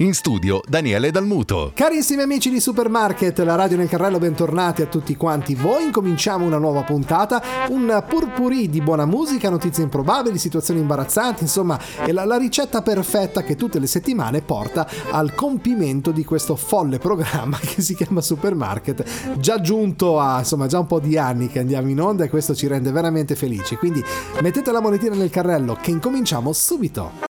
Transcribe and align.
In 0.00 0.12
studio 0.12 0.60
Daniele 0.68 1.10
Dalmuto. 1.10 1.72
Carissimi 1.74 2.20
amici 2.20 2.50
di 2.50 2.60
Supermarket, 2.60 3.38
la 3.38 3.54
radio 3.54 3.78
nel 3.78 3.88
carrello, 3.88 4.18
bentornati 4.18 4.82
a 4.82 4.86
tutti 4.86 5.16
quanti 5.16 5.54
voi. 5.54 5.84
Incominciamo 5.84 6.44
una 6.44 6.58
nuova 6.58 6.82
puntata, 6.82 7.42
un 7.70 8.04
purpurì 8.06 8.68
di 8.68 8.82
buona 8.82 9.06
musica, 9.06 9.48
notizie 9.48 9.84
improbabili, 9.84 10.36
situazioni 10.36 10.80
imbarazzanti, 10.80 11.44
insomma, 11.44 11.80
è 12.04 12.12
la, 12.12 12.26
la 12.26 12.36
ricetta 12.36 12.82
perfetta 12.82 13.42
che 13.42 13.56
tutte 13.56 13.78
le 13.78 13.86
settimane 13.86 14.42
porta 14.42 14.86
al 15.12 15.34
compimento 15.34 16.10
di 16.10 16.26
questo 16.26 16.56
folle 16.56 16.98
programma 16.98 17.56
che 17.64 17.80
si 17.80 17.94
chiama 17.94 18.20
Supermarket. 18.20 19.38
Già 19.38 19.62
giunto 19.62 20.20
a, 20.20 20.40
insomma, 20.40 20.66
già 20.66 20.78
un 20.78 20.86
po' 20.86 21.00
di 21.00 21.16
anni 21.16 21.48
che 21.48 21.60
andiamo 21.60 21.88
in 21.88 22.02
onda 22.02 22.24
e 22.24 22.28
questo 22.28 22.54
ci 22.54 22.66
rende 22.66 22.90
veramente 22.90 23.34
felici. 23.34 23.76
Quindi 23.76 24.04
mettete 24.42 24.70
la 24.72 24.82
monetina 24.82 25.14
nel 25.14 25.30
carrello 25.30 25.78
che 25.80 25.90
incominciamo 25.90 26.52
subito. 26.52 27.25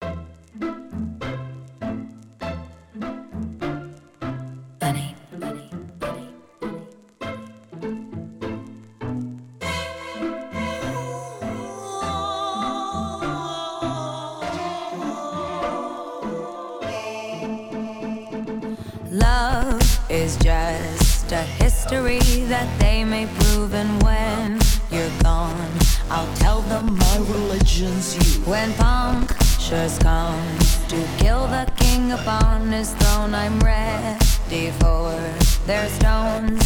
Archers 29.73 29.99
come 30.01 30.59
to 30.89 31.03
kill 31.17 31.47
the 31.47 31.67
king 31.77 32.13
upon 32.13 32.71
his 32.71 32.93
throne. 32.93 33.35
I'm 33.35 33.59
ready 33.61 34.71
for 34.73 35.19
their 35.65 35.89
stones. 35.89 36.62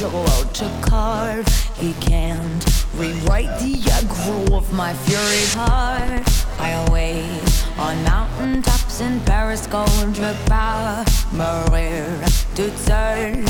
usual 0.00 0.28
out 0.28 0.54
to 0.54 0.70
carve. 0.82 1.46
He 1.76 1.92
can't 1.94 2.64
rewrite 2.94 3.58
the 3.58 3.74
aggro 3.98 4.56
of 4.56 4.72
my 4.72 4.94
fury 4.94 5.44
heart. 5.56 6.22
I 6.60 6.88
wait 6.92 7.78
on 7.78 8.04
mountain 8.04 8.62
tops 8.62 9.00
in 9.00 9.20
Paris, 9.20 9.66
going 9.66 10.12
to 10.14 10.36
power, 10.46 11.04
Maria 11.32 12.06
to 12.54 12.70
turn. 12.86 13.44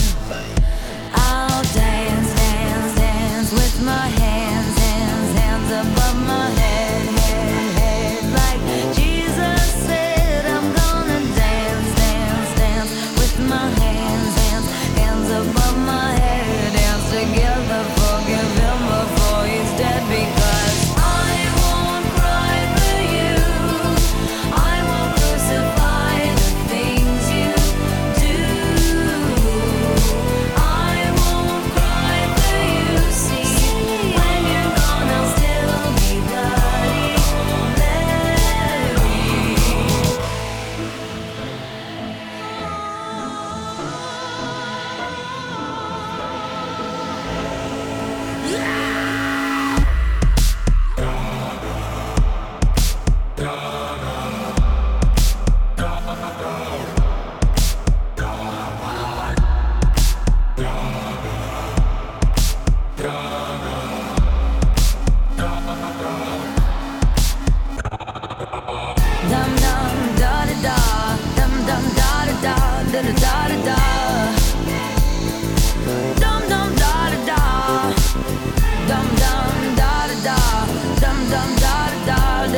I'll 1.13 1.63
dance, 1.75 2.35
dance, 2.35 2.95
dance 2.97 3.53
with 3.53 3.85
my. 3.85 4.18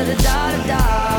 da 0.00 0.06
da 0.06 0.14
da 0.14 0.66
da. 0.66 0.68
da 0.68 1.09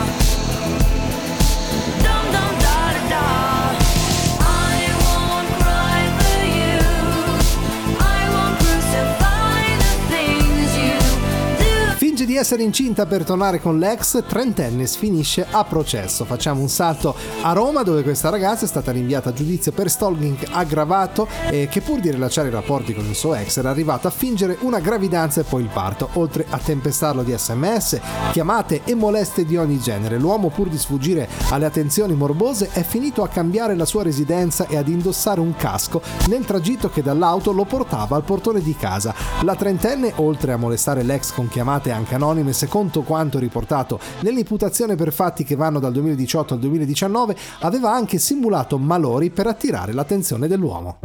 essere 12.35 12.63
incinta 12.63 13.05
per 13.05 13.23
tornare 13.23 13.59
con 13.59 13.79
l'ex, 13.79 14.23
trentenne 14.27 14.85
finisce 14.87 15.45
a 15.49 15.63
processo. 15.63 16.25
Facciamo 16.25 16.61
un 16.61 16.69
salto 16.69 17.15
a 17.41 17.51
Roma 17.53 17.83
dove 17.83 18.03
questa 18.03 18.29
ragazza 18.29 18.65
è 18.65 18.67
stata 18.67 18.91
rinviata 18.91 19.29
a 19.29 19.33
giudizio 19.33 19.71
per 19.71 19.89
stalking 19.89 20.47
aggravato 20.51 21.27
e 21.49 21.67
che 21.69 21.81
pur 21.81 21.99
di 21.99 22.11
rilasciare 22.11 22.47
i 22.47 22.51
rapporti 22.51 22.93
con 22.93 23.05
il 23.05 23.15
suo 23.15 23.35
ex 23.35 23.57
era 23.57 23.69
arrivata 23.69 24.07
a 24.07 24.11
fingere 24.11 24.57
una 24.61 24.79
gravidanza 24.79 25.41
e 25.41 25.43
poi 25.43 25.63
il 25.63 25.69
parto, 25.71 26.09
oltre 26.13 26.45
a 26.49 26.57
tempestarlo 26.57 27.23
di 27.23 27.33
sms, 27.35 27.99
chiamate 28.31 28.81
e 28.83 28.95
moleste 28.95 29.45
di 29.45 29.57
ogni 29.57 29.79
genere. 29.79 30.17
L'uomo 30.17 30.49
pur 30.49 30.69
di 30.69 30.77
sfuggire 30.77 31.27
alle 31.49 31.65
attenzioni 31.65 32.13
morbose 32.13 32.69
è 32.71 32.83
finito 32.83 33.23
a 33.23 33.27
cambiare 33.27 33.75
la 33.75 33.85
sua 33.85 34.03
residenza 34.03 34.67
e 34.67 34.77
ad 34.77 34.87
indossare 34.87 35.39
un 35.39 35.55
casco 35.55 36.01
nel 36.27 36.45
tragitto 36.45 36.89
che 36.89 37.01
dall'auto 37.01 37.51
lo 37.51 37.65
portava 37.65 38.15
al 38.15 38.23
portone 38.23 38.61
di 38.61 38.75
casa. 38.75 39.13
La 39.43 39.55
trentenne, 39.55 40.13
oltre 40.17 40.51
a 40.51 40.57
molestare 40.57 41.03
l'ex 41.03 41.33
con 41.33 41.47
chiamate 41.47 41.91
anche 41.91 42.15
anonime, 42.15 42.19
anonime 42.21 42.53
secondo 42.53 43.01
quanto 43.01 43.39
riportato 43.39 43.99
nell'imputazione 44.19 44.95
per 44.95 45.11
fatti 45.11 45.43
che 45.43 45.55
vanno 45.55 45.79
dal 45.79 45.91
2018 45.91 46.53
al 46.53 46.59
2019, 46.59 47.35
aveva 47.61 47.91
anche 47.91 48.19
simulato 48.19 48.77
malori 48.77 49.31
per 49.31 49.47
attirare 49.47 49.91
l'attenzione 49.91 50.47
dell'uomo. 50.47 50.99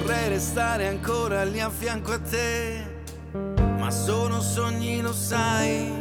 Vorrei 0.00 0.28
restare 0.28 0.88
ancora 0.88 1.44
lì 1.44 1.60
a 1.60 1.70
fianco 1.70 2.12
a 2.12 2.18
te 2.18 2.93
ma 3.84 3.90
sono 3.90 4.40
sogni, 4.40 5.02
lo 5.02 5.12
sai. 5.12 5.92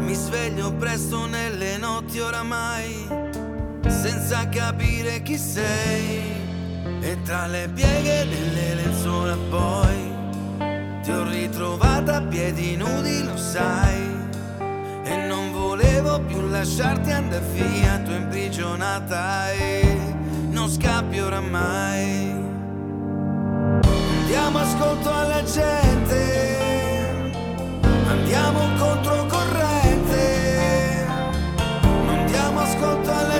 Mi 0.00 0.12
sveglio 0.12 0.72
presto 0.72 1.26
nelle 1.26 1.76
notti 1.76 2.18
oramai, 2.18 3.06
senza 3.86 4.48
capire 4.48 5.22
chi 5.22 5.38
sei. 5.38 6.32
E 7.00 7.22
tra 7.22 7.46
le 7.46 7.70
pieghe 7.72 8.26
delle 8.28 8.74
lenzuola 8.74 9.36
poi 9.48 10.12
ti 11.02 11.12
ho 11.12 11.22
ritrovata 11.28 12.16
a 12.16 12.22
piedi 12.22 12.74
nudi, 12.74 13.22
lo 13.22 13.36
sai. 13.36 14.02
E 15.04 15.16
non 15.28 15.52
volevo 15.52 16.20
più 16.22 16.40
lasciarti 16.48 17.12
andare 17.12 17.44
via, 17.52 18.00
tu 18.00 18.10
imprigionata 18.10 19.52
e 19.52 19.96
non 20.50 20.68
scappi 20.68 21.20
oramai. 21.20 22.49
Diamo 24.30 24.58
ascolto 24.60 25.10
alla 25.12 25.42
gente, 25.42 26.56
andiamo 28.06 28.60
controcorrente, 28.78 30.24
non 31.82 32.26
diamo 32.26 32.60
ascolto 32.60 33.10
alla 33.10 33.39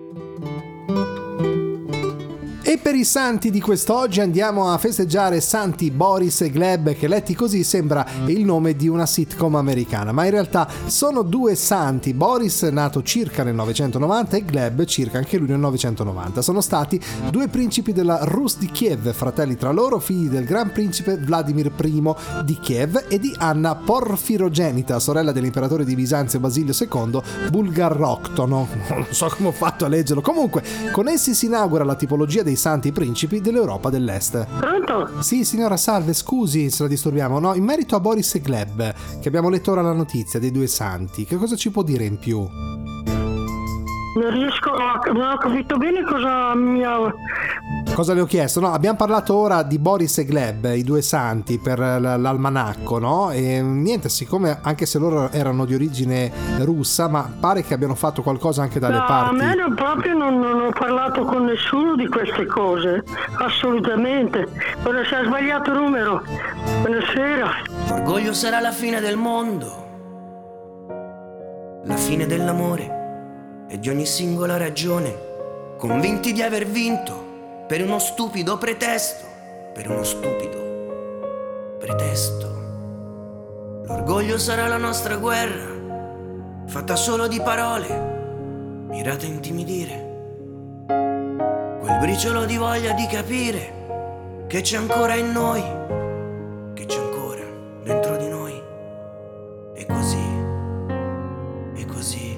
E 2.71 2.77
per 2.77 2.95
i 2.95 3.03
santi 3.03 3.51
di 3.51 3.59
quest'oggi 3.59 4.21
andiamo 4.21 4.71
a 4.71 4.77
festeggiare 4.77 5.41
Santi 5.41 5.91
Boris 5.91 6.39
e 6.39 6.49
Gleb, 6.49 6.93
che 6.93 7.09
letti 7.09 7.35
così 7.35 7.65
sembra 7.65 8.07
il 8.27 8.45
nome 8.45 8.77
di 8.77 8.87
una 8.87 9.05
sitcom 9.05 9.55
americana, 9.55 10.13
ma 10.13 10.23
in 10.23 10.31
realtà 10.31 10.69
sono 10.85 11.21
due 11.21 11.55
santi. 11.55 12.13
Boris 12.13 12.61
nato 12.61 13.03
circa 13.03 13.43
nel 13.43 13.55
990 13.55 14.37
e 14.37 14.45
Gleb 14.45 14.85
circa 14.85 15.17
anche 15.17 15.37
lui 15.37 15.49
nel 15.49 15.59
990. 15.59 16.41
Sono 16.41 16.61
stati 16.61 16.97
due 17.29 17.49
principi 17.49 17.91
della 17.91 18.19
Rus 18.23 18.57
di 18.57 18.67
Kiev, 18.67 19.11
fratelli 19.11 19.57
tra 19.57 19.71
loro, 19.71 19.99
figli 19.99 20.29
del 20.29 20.45
gran 20.45 20.71
principe 20.71 21.17
Vladimir 21.17 21.73
I 21.77 22.13
di 22.45 22.57
Kiev 22.57 23.03
e 23.09 23.19
di 23.19 23.35
Anna 23.37 23.75
Porfirogenita, 23.75 24.97
sorella 24.99 25.33
dell'imperatore 25.33 25.83
di 25.83 25.93
Bisanzio 25.93 26.39
Basilio 26.39 26.73
II, 26.73 27.21
Bulgaroctono. 27.49 28.69
Non 29.01 29.07
so 29.09 29.27
come 29.35 29.49
ho 29.49 29.51
fatto 29.51 29.83
a 29.83 29.89
leggerlo. 29.89 30.21
Comunque, 30.21 30.63
con 30.93 31.09
essi 31.09 31.33
si 31.33 31.47
inaugura 31.47 31.83
la 31.83 31.95
tipologia 31.95 32.43
dei 32.43 32.59
santi 32.61 32.91
principi 32.91 33.41
dell'Europa 33.41 33.89
dell'Est. 33.89 34.45
Pronto? 34.59 35.21
Sì, 35.21 35.43
signora, 35.43 35.77
salve, 35.77 36.13
scusi 36.13 36.69
se 36.69 36.83
la 36.83 36.89
disturbiamo. 36.89 37.39
No, 37.39 37.55
in 37.55 37.63
merito 37.63 37.95
a 37.95 37.99
Boris 37.99 38.35
e 38.35 38.41
Gleb, 38.41 38.93
che 39.19 39.27
abbiamo 39.27 39.49
letto 39.49 39.71
ora 39.71 39.81
la 39.81 39.93
notizia 39.93 40.39
dei 40.39 40.51
due 40.51 40.67
santi, 40.67 41.25
che 41.25 41.37
cosa 41.37 41.55
ci 41.55 41.71
può 41.71 41.81
dire 41.81 42.05
in 42.05 42.19
più? 42.19 42.37
Non 42.37 44.29
riesco 44.29 44.73
a... 44.73 45.01
non 45.11 45.31
ho 45.31 45.37
capito 45.37 45.75
bene 45.77 46.03
cosa 46.03 46.53
mi 46.53 46.83
ha... 46.83 47.11
Cosa 48.01 48.15
le 48.15 48.21
ho 48.21 48.25
chiesto? 48.25 48.59
No, 48.59 48.73
abbiamo 48.73 48.97
parlato 48.97 49.35
ora 49.35 49.61
di 49.61 49.77
Boris 49.77 50.17
e 50.17 50.25
Gleb, 50.25 50.73
i 50.73 50.83
due 50.83 51.03
santi, 51.03 51.59
per 51.59 51.77
l'almanacco, 51.77 52.97
no? 52.97 53.29
E 53.29 53.61
niente, 53.61 54.09
siccome 54.09 54.57
anche 54.63 54.87
se 54.87 54.97
loro 54.97 55.29
erano 55.29 55.65
di 55.65 55.75
origine 55.75 56.31
russa, 56.61 57.07
ma 57.07 57.31
pare 57.39 57.61
che 57.61 57.75
abbiano 57.75 57.93
fatto 57.93 58.23
qualcosa 58.23 58.63
anche 58.63 58.79
dalle 58.79 58.95
No, 58.95 59.03
a 59.03 59.05
parti. 59.05 59.35
me 59.35 59.53
non- 59.53 59.75
proprio 59.75 60.15
non, 60.15 60.39
non 60.39 60.61
ho 60.61 60.71
parlato 60.71 61.25
con 61.25 61.43
nessuno 61.45 61.95
di 61.95 62.07
queste 62.07 62.47
cose, 62.47 63.03
assolutamente. 63.37 64.47
Ora 64.81 65.05
si 65.05 65.13
ha 65.13 65.23
sbagliato 65.23 65.71
numero. 65.71 66.23
Buonasera. 66.81 67.49
L'orgoglio 67.87 68.33
sarà 68.33 68.59
la 68.61 68.71
fine 68.71 68.99
del 68.99 69.15
mondo, 69.17 69.85
la 71.85 71.97
fine 71.97 72.25
dell'amore 72.25 73.65
e 73.69 73.77
di 73.77 73.89
ogni 73.89 74.07
singola 74.07 74.57
ragione, 74.57 75.15
convinti 75.77 76.33
di 76.33 76.41
aver 76.41 76.65
vinto 76.65 77.20
per 77.71 77.81
uno 77.81 77.99
stupido 77.99 78.57
pretesto, 78.57 79.25
per 79.73 79.89
uno 79.89 80.03
stupido 80.03 81.77
pretesto. 81.79 82.47
L'orgoglio 83.85 84.37
sarà 84.37 84.67
la 84.67 84.75
nostra 84.75 85.15
guerra, 85.15 86.65
fatta 86.67 86.97
solo 86.97 87.29
di 87.29 87.39
parole, 87.39 87.87
mirate 88.89 89.25
a 89.25 89.29
intimidire. 89.29 90.83
Quel 91.79 91.97
briciolo 92.01 92.43
di 92.43 92.57
voglia 92.57 92.91
di 92.91 93.07
capire 93.07 94.43
che 94.47 94.59
c'è 94.59 94.75
ancora 94.75 95.15
in 95.15 95.31
noi 95.31 95.63
che 96.73 96.85
c'è 96.85 96.99
ancora 96.99 97.45
dentro 97.83 98.17
di 98.17 98.27
noi. 98.27 98.61
E 99.75 99.85
così, 99.85 100.27
e 101.75 101.85
così, 101.85 102.30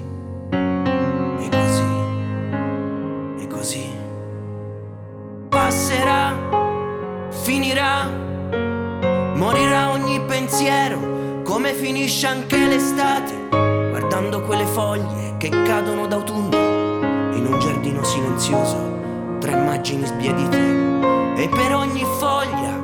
pensiero, 10.44 11.40
come 11.42 11.72
finisce 11.72 12.26
anche 12.26 12.66
l'estate, 12.66 13.48
guardando 13.48 14.42
quelle 14.42 14.66
foglie 14.66 15.36
che 15.38 15.48
cadono 15.48 16.06
d'autunno 16.06 16.54
in 17.34 17.46
un 17.46 17.58
giardino 17.58 18.04
silenzioso, 18.04 18.76
tra 19.40 19.52
immagini 19.52 20.04
sbiadite. 20.04 20.82
E 21.36 21.48
per 21.48 21.74
ogni 21.74 22.04
foglia 22.18 22.78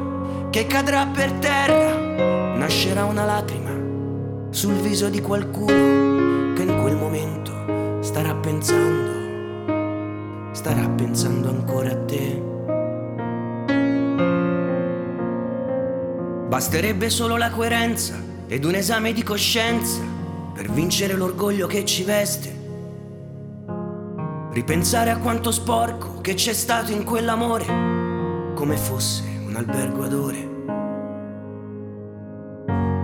che 0.48 0.66
cadrà 0.66 1.06
per 1.06 1.32
terra 1.32 2.54
nascerà 2.56 3.04
una 3.04 3.26
lacrima 3.26 3.72
sul 4.48 4.74
viso 4.74 5.10
di 5.10 5.20
qualcuno 5.20 6.54
che 6.54 6.62
in 6.62 6.78
quel 6.80 6.96
momento 6.96 7.52
starà 8.00 8.34
pensando, 8.36 10.48
starà 10.52 10.88
pensando 10.88 11.50
ancora 11.50 11.90
a 11.90 11.96
te. 12.06 12.49
Basterebbe 16.50 17.10
solo 17.10 17.36
la 17.36 17.48
coerenza 17.48 18.20
ed 18.48 18.64
un 18.64 18.74
esame 18.74 19.12
di 19.12 19.22
coscienza 19.22 20.00
per 20.52 20.68
vincere 20.68 21.14
l'orgoglio 21.14 21.68
che 21.68 21.84
ci 21.84 22.02
veste. 22.02 22.52
Ripensare 24.50 25.10
a 25.10 25.18
quanto 25.18 25.52
sporco 25.52 26.20
che 26.20 26.34
c'è 26.34 26.52
stato 26.52 26.90
in 26.90 27.04
quell'amore, 27.04 27.66
come 28.54 28.76
fosse 28.76 29.22
un 29.46 29.54
albergo 29.54 30.02
adore. 30.02 30.48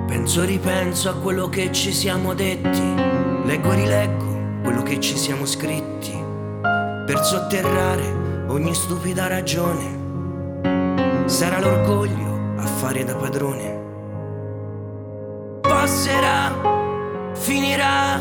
Penso 0.08 0.42
e 0.42 0.46
ripenso 0.46 1.08
a 1.08 1.14
quello 1.14 1.48
che 1.48 1.70
ci 1.70 1.92
siamo 1.92 2.34
detti, 2.34 2.94
leggo 3.44 3.70
e 3.70 3.76
rileggo 3.76 4.60
quello 4.64 4.82
che 4.82 4.98
ci 4.98 5.16
siamo 5.16 5.46
scritti, 5.46 6.10
per 6.62 7.20
sotterrare 7.22 8.44
ogni 8.48 8.74
stupida 8.74 9.28
ragione. 9.28 11.24
Sarà 11.26 11.60
l'orgoglio 11.60 12.25
a 12.56 12.66
fare 12.66 13.04
da 13.04 13.14
padrone. 13.14 13.84
Passerà, 15.60 16.52
finirà, 17.34 18.20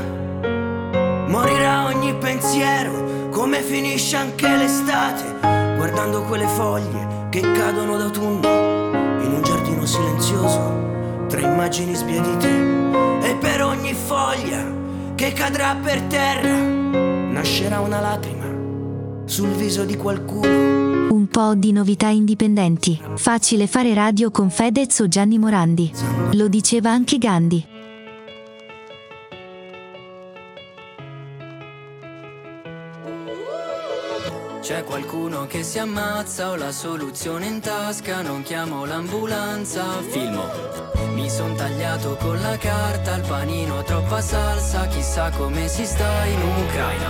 morirà 1.28 1.86
ogni 1.86 2.14
pensiero, 2.16 3.30
come 3.30 3.62
finisce 3.62 4.16
anche 4.16 4.48
l'estate, 4.48 5.76
guardando 5.76 6.24
quelle 6.24 6.48
foglie 6.48 7.28
che 7.30 7.42
cadono 7.42 7.98
d'autunno 7.98 8.48
in 9.22 9.34
un 9.34 9.42
giardino 9.44 9.86
silenzioso 9.86 10.84
tra 11.28 11.42
immagini 11.42 11.96
sbiadite 11.96 12.48
e 13.22 13.36
per 13.40 13.64
ogni 13.64 13.94
foglia 13.94 14.64
che 15.16 15.34
cadrà 15.34 15.76
per 15.82 16.02
terra 16.04 16.56
nascerà 16.56 17.80
una 17.80 18.00
lacrima 18.00 18.46
sul 19.26 19.50
viso 19.50 19.84
di 19.84 19.96
qualcuno. 19.98 21.15
Po' 21.30 21.56
di 21.56 21.72
novità 21.72 22.08
indipendenti. 22.08 23.00
Facile 23.16 23.68
fare 23.68 23.94
radio 23.94 24.32
con 24.32 24.50
Fedez 24.50 25.00
o 25.00 25.08
Gianni 25.08 25.38
Morandi. 25.38 25.92
Lo 26.34 26.48
diceva 26.48 26.92
anche 26.92 27.18
Gandhi. 27.18 27.68
C'è 34.62 34.84
qualcuno 34.84 35.46
che 35.46 35.62
si 35.62 35.78
ammazza, 35.78 36.50
ho 36.50 36.56
la 36.56 36.72
soluzione 36.72 37.46
in 37.46 37.60
tasca, 37.60 38.24
non 38.24 38.42
chiamo 38.42 38.86
l'ambulanza, 38.86 39.84
filmo. 40.10 40.44
Mi 41.14 41.30
son 41.30 41.56
tagliato 41.56 42.16
con 42.20 42.40
la 42.42 42.58
carta, 42.58 43.16
il 43.16 43.26
panino 43.28 43.84
troppa 43.84 44.22
salsa, 44.22 44.88
chissà 44.88 45.30
come 45.30 45.68
si 45.68 45.86
sta 45.86 46.26
in 46.26 46.40
Ucraina. 46.66 47.10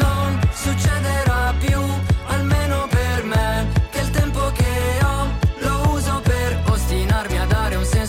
Non 0.00 0.40
succederà 0.52 1.52
più, 1.58 1.78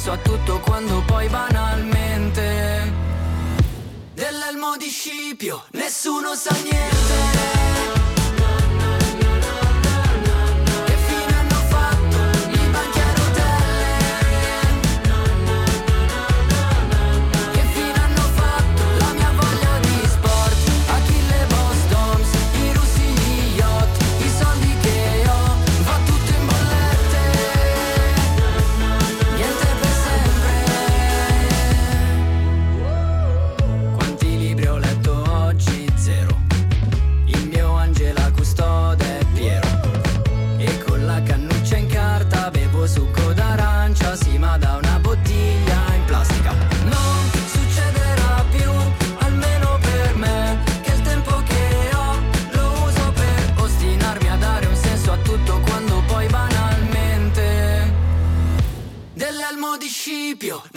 senso 0.05 0.12
a 0.12 0.17
tutto 0.17 0.59
quando 0.59 1.01
poi 1.05 1.27
banalmente 1.29 2.93
dell'elmo 4.13 4.77
di 4.77 4.88
Scipio 4.88 5.63
nessuno 5.71 6.35
sa 6.35 6.55
niente. 6.63 8.14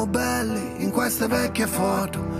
Eravamo 0.00 0.06
belli 0.06 0.82
in 0.82 0.90
queste 0.90 1.26
vecchie 1.26 1.66
foto, 1.66 2.39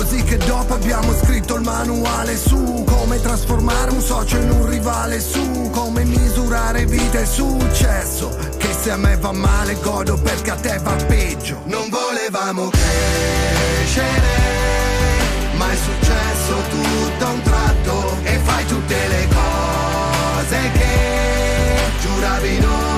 così 0.00 0.22
che 0.22 0.38
dopo 0.38 0.72
abbiamo 0.72 1.12
scritto 1.12 1.56
il 1.56 1.62
manuale 1.62 2.34
su 2.34 2.84
Come 2.86 3.20
trasformare 3.20 3.90
un 3.90 4.00
socio 4.00 4.38
in 4.38 4.50
un 4.50 4.66
rivale 4.66 5.20
su 5.20 5.68
come 5.70 6.04
misurare 6.04 6.86
vita 6.86 7.18
e 7.18 7.26
successo. 7.26 8.34
Che 8.56 8.72
se 8.72 8.92
a 8.92 8.96
me 8.96 9.16
va 9.16 9.32
male 9.32 9.74
godo 9.82 10.16
perché 10.16 10.50
a 10.50 10.54
te 10.54 10.78
va 10.82 10.94
peggio. 11.06 11.60
Non 11.64 11.88
volevamo 11.90 12.70
crescere 12.70 14.48
ma 15.56 15.70
è 15.70 15.76
successo 15.76 16.54
tutto 16.70 17.26
a 17.26 17.30
un 17.30 17.42
tratto 17.42 18.16
e 18.22 18.38
fai 18.38 18.66
tutte 18.66 19.08
le 19.08 19.28
cose 19.28 20.70
che 20.72 22.00
giuravi 22.00 22.58
non 22.60 22.89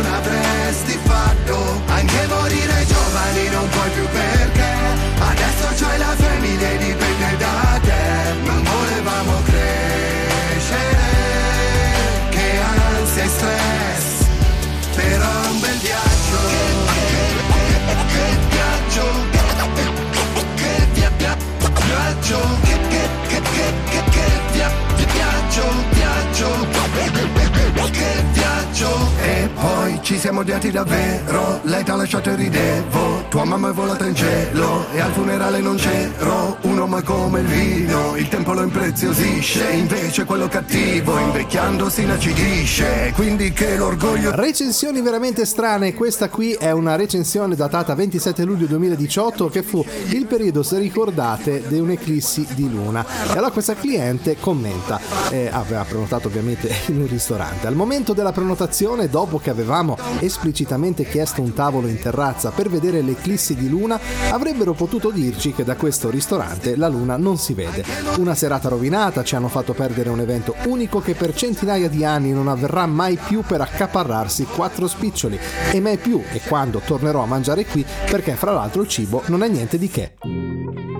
odiati 30.42 30.70
davvero. 30.70 31.60
Lei 31.62 31.84
t'ha 31.84 31.94
lasciato 31.94 32.30
e 32.30 32.34
ridevo. 32.34 33.24
Tua 33.28 33.44
mamma 33.44 33.70
è 33.70 33.72
volata 33.72 34.06
in 34.06 34.14
cielo 34.14 34.86
e 34.92 35.00
al 35.00 35.12
funerale 35.12 35.60
non 35.60 35.76
c'ero. 35.76 36.58
Un 36.62 36.78
uomo 36.78 37.00
come 37.02 37.40
il 37.40 37.46
vino 37.46 38.16
il 38.16 38.28
tempo 38.28 38.52
lo 38.52 38.62
impreziosisce. 38.62 39.70
Invece 39.70 40.24
quello 40.24 40.48
cattivo 40.48 41.16
invecchiando 41.18 41.88
si 41.88 42.02
inacidisce. 42.02 43.12
Quindi 43.14 43.52
che 43.52 43.76
l'orgoglio 43.76 44.34
Recensioni 44.34 45.00
veramente 45.00 45.46
strane, 45.46 45.94
questa 45.94 46.28
qui 46.28 46.52
è 46.52 46.72
una 46.72 46.96
recensione 46.96 47.54
datata 47.54 47.94
27 47.94 48.44
luglio 48.44 48.66
2018 48.66 49.48
che 49.48 49.62
fu 49.62 49.84
il 50.08 50.26
periodo, 50.26 50.62
se 50.62 50.78
ricordate, 50.78 51.62
di 51.68 51.78
un'eclissi 51.78 52.46
di 52.54 52.68
luna. 52.68 53.04
E 53.28 53.32
allora 53.32 53.50
questa 53.50 53.74
cliente 53.74 54.36
commenta, 54.38 55.00
eh, 55.30 55.48
aveva 55.50 55.84
prenotato 55.84 56.26
ovviamente 56.26 56.68
in 56.86 57.00
un 57.00 57.06
ristorante, 57.06 57.68
al 57.68 57.76
momento 57.76 58.12
della 58.12 58.32
prenotazione, 58.32 59.08
dopo 59.08 59.38
che 59.38 59.50
avevamo 59.50 59.96
esplicitamente 60.32 61.04
chiesto 61.04 61.42
un 61.42 61.52
tavolo 61.52 61.86
in 61.86 61.98
terrazza 62.00 62.50
per 62.50 62.70
vedere 62.70 63.02
l'eclissi 63.02 63.54
di 63.54 63.68
luna, 63.68 64.00
avrebbero 64.30 64.72
potuto 64.72 65.10
dirci 65.10 65.52
che 65.52 65.62
da 65.62 65.76
questo 65.76 66.08
ristorante 66.08 66.74
la 66.76 66.88
luna 66.88 67.16
non 67.16 67.36
si 67.36 67.52
vede. 67.52 67.84
Una 68.16 68.34
serata 68.34 68.68
rovinata, 68.68 69.22
ci 69.22 69.36
hanno 69.36 69.48
fatto 69.48 69.74
perdere 69.74 70.08
un 70.08 70.20
evento 70.20 70.54
unico 70.64 71.00
che 71.00 71.14
per 71.14 71.34
centinaia 71.34 71.88
di 71.88 72.04
anni 72.04 72.32
non 72.32 72.48
avverrà 72.48 72.86
mai 72.86 73.16
più 73.16 73.42
per 73.42 73.60
accaparrarsi 73.60 74.44
quattro 74.44 74.88
spiccioli 74.88 75.38
e 75.70 75.80
mai 75.80 75.98
più 75.98 76.22
e 76.32 76.40
quando 76.40 76.80
tornerò 76.84 77.22
a 77.22 77.26
mangiare 77.26 77.66
qui 77.66 77.84
perché 78.10 78.34
fra 78.34 78.52
l'altro 78.52 78.82
il 78.82 78.88
cibo 78.88 79.22
non 79.26 79.42
è 79.42 79.48
niente 79.48 79.78
di 79.78 79.88
che. 79.88 80.91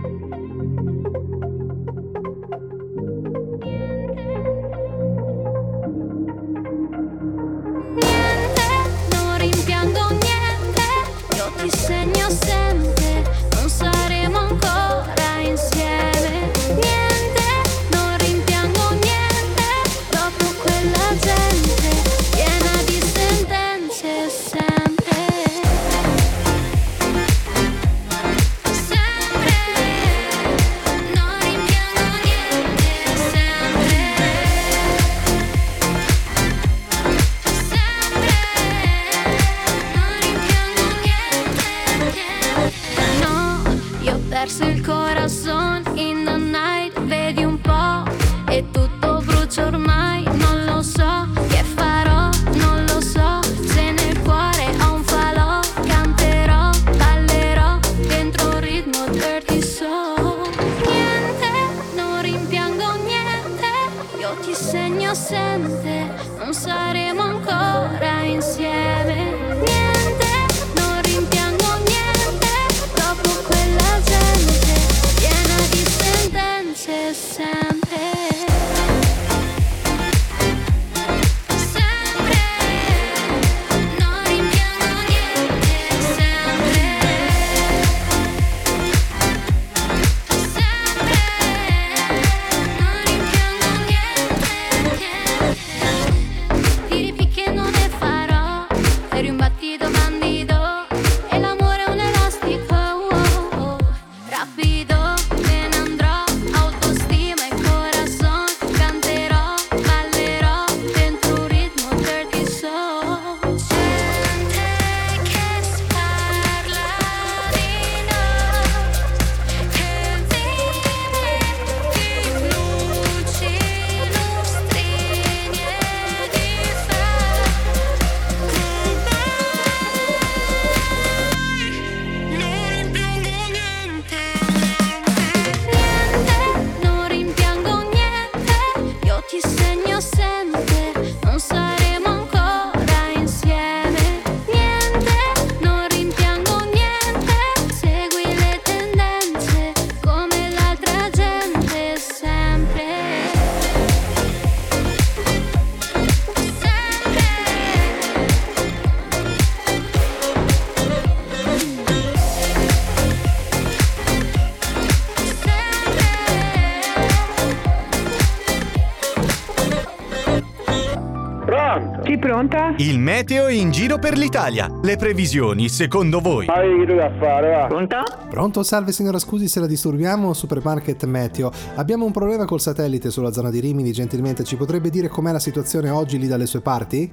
Pronta? 172.42 172.74
Il 172.78 172.98
meteo 172.98 173.48
in 173.48 173.70
giro 173.70 173.98
per 173.98 174.16
l'Italia. 174.16 174.68
Le 174.82 174.96
previsioni, 174.96 175.68
secondo 175.68 176.20
voi? 176.20 176.46
Pronta? 176.46 178.02
Pronto? 178.28 178.62
Salve 178.62 178.92
signora, 178.92 179.18
scusi 179.18 179.48
se 179.48 179.60
la 179.60 179.66
disturbiamo, 179.66 180.32
Supermarket 180.32 181.04
Meteo. 181.04 181.50
Abbiamo 181.76 182.04
un 182.04 182.12
problema 182.12 182.44
col 182.44 182.60
satellite 182.60 183.10
sulla 183.10 183.32
zona 183.32 183.50
di 183.50 183.60
Rimini, 183.60 183.92
gentilmente 183.92 184.44
ci 184.44 184.56
potrebbe 184.56 184.90
dire 184.90 185.08
com'è 185.08 185.32
la 185.32 185.38
situazione 185.38 185.90
oggi 185.90 186.18
lì 186.18 186.26
dalle 186.26 186.46
sue 186.46 186.60
parti? 186.60 187.10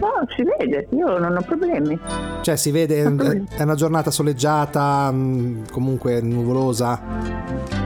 No, 0.00 0.24
si 0.36 0.42
vede, 0.42 0.88
io 0.90 1.18
non 1.18 1.36
ho 1.36 1.42
problemi. 1.42 1.98
Cioè 2.42 2.56
si 2.56 2.70
vede, 2.70 3.02
è 3.02 3.62
una 3.62 3.74
giornata 3.74 4.10
soleggiata, 4.10 5.10
mh, 5.10 5.70
comunque 5.72 6.20
nuvolosa. 6.20 7.77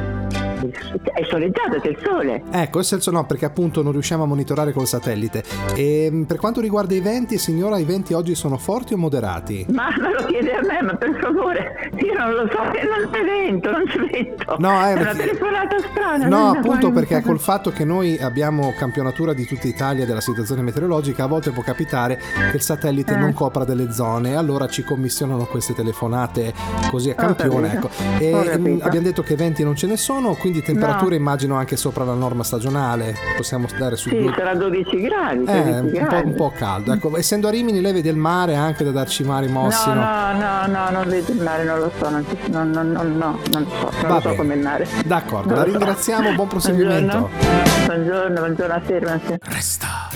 È 0.70 1.24
soleggiato, 1.28 1.80
c'è 1.80 1.88
il 1.88 1.98
sole. 2.04 2.42
Ecco, 2.50 2.78
il 2.78 2.84
senso 2.84 3.10
no, 3.10 3.24
perché 3.26 3.44
appunto 3.44 3.82
non 3.82 3.92
riusciamo 3.92 4.22
a 4.22 4.26
monitorare 4.26 4.72
col 4.72 4.86
satellite. 4.86 5.42
E 5.74 6.08
mh, 6.10 6.22
per 6.24 6.36
quanto 6.38 6.60
riguarda 6.60 6.94
i 6.94 7.00
venti, 7.00 7.38
signora, 7.38 7.78
i 7.78 7.84
venti 7.84 8.12
oggi 8.12 8.34
sono 8.34 8.56
forti 8.58 8.94
o 8.94 8.96
moderati? 8.96 9.66
Ma 9.70 9.88
me 9.98 10.12
lo 10.12 10.24
chiede 10.26 10.52
a 10.54 10.60
me, 10.62 10.82
ma 10.82 10.94
per 10.94 11.18
favore, 11.20 11.90
io 11.96 12.14
non 12.16 12.32
lo 12.32 12.48
so, 12.50 12.70
che 12.70 12.82
non 12.86 13.10
c'è 13.10 13.24
vento, 13.24 13.70
non 13.70 13.84
c'è 13.86 13.98
vento. 13.98 14.56
No, 14.58 14.70
eh, 14.86 14.94
è 14.94 15.00
una 15.00 15.14
telefonata 15.14 15.76
strana. 15.90 16.26
No, 16.28 16.46
non 16.52 16.56
appunto 16.58 16.90
perché 16.90 17.22
col 17.22 17.40
fatto 17.40 17.70
che 17.70 17.84
noi 17.84 18.18
abbiamo 18.18 18.72
campionatura 18.76 19.32
di 19.32 19.44
tutta 19.46 19.66
Italia 19.66 20.04
della 20.06 20.20
situazione 20.20 20.62
meteorologica, 20.62 21.24
a 21.24 21.26
volte 21.26 21.50
può 21.50 21.62
capitare 21.62 22.18
che 22.50 22.56
il 22.56 22.62
satellite 22.62 23.14
Eh. 23.14 23.16
non 23.16 23.32
copra 23.32 23.64
delle 23.64 23.90
zone 23.92 24.30
e 24.30 24.34
allora 24.34 24.68
ci 24.68 24.84
commissionano 24.84 25.44
queste 25.46 25.74
telefonate 25.74 26.52
così 26.90 27.10
a 27.10 27.12
Ho 27.14 27.16
campione. 27.16 27.72
Ecco. 27.72 27.88
E 28.18 28.30
capito. 28.30 28.84
abbiamo 28.84 29.06
detto 29.06 29.22
che 29.22 29.34
venti 29.36 29.64
non 29.64 29.74
ce 29.76 29.86
ne 29.86 29.96
sono, 29.96 30.34
quindi 30.34 30.51
temperature 30.60 31.10
No. 31.10 31.14
immagino 31.14 31.54
anche 31.56 31.76
sopra 31.76 32.04
la 32.04 32.12
norma 32.14 32.42
stagionale. 32.42 33.14
Possiamo 33.36 33.66
dare 33.78 33.96
su 33.96 34.10
Sì, 34.10 34.18
due- 34.18 34.34
sarà 34.36 34.54
12 34.54 35.00
gradi. 35.00 35.44
Eh, 35.44 35.44
13 35.44 35.70
un 35.78 35.90
po', 35.92 35.98
gradi. 36.08 36.26
un 36.28 36.34
po' 36.34 36.52
caldo. 36.54 36.92
Ecco, 36.92 37.16
essendo 37.16 37.48
a 37.48 37.50
Rimini, 37.50 37.80
lei 37.80 37.92
vede 37.92 38.10
il 38.10 38.16
mare 38.16 38.54
anche 38.56 38.84
da 38.84 38.90
darci 38.90 39.24
mari 39.24 39.46
mossi, 39.48 39.88
No, 39.88 39.94
no? 39.94 40.02
no, 40.02 40.32
no, 40.32 40.66
no, 40.66 40.90
non 40.90 41.08
vedo 41.08 41.32
il 41.32 41.40
mare, 41.40 41.64
non 41.64 41.78
lo 41.78 41.90
so, 41.98 42.10
non, 42.10 42.24
ci- 42.28 42.50
non, 42.50 42.70
non, 42.70 42.90
non, 42.90 43.16
no, 43.16 43.38
non 43.52 43.66
so, 43.66 43.90
non 44.00 44.08
Va 44.08 44.14
lo 44.14 44.20
so 44.20 44.34
come 44.34 44.54
il 44.54 44.60
mare. 44.60 44.86
D'accordo, 45.06 45.54
Non 45.54 45.58
la 45.58 45.64
so. 45.64 45.70
ringraziamo, 45.70 46.32
buon 46.34 46.48
proseguimento. 46.48 47.28
Buongiorno, 47.30 47.86
buongiorno, 47.86 48.38
buongiorno 48.40 48.74
a 48.74 48.80
te. 48.80 49.38
Resta, 49.42 50.08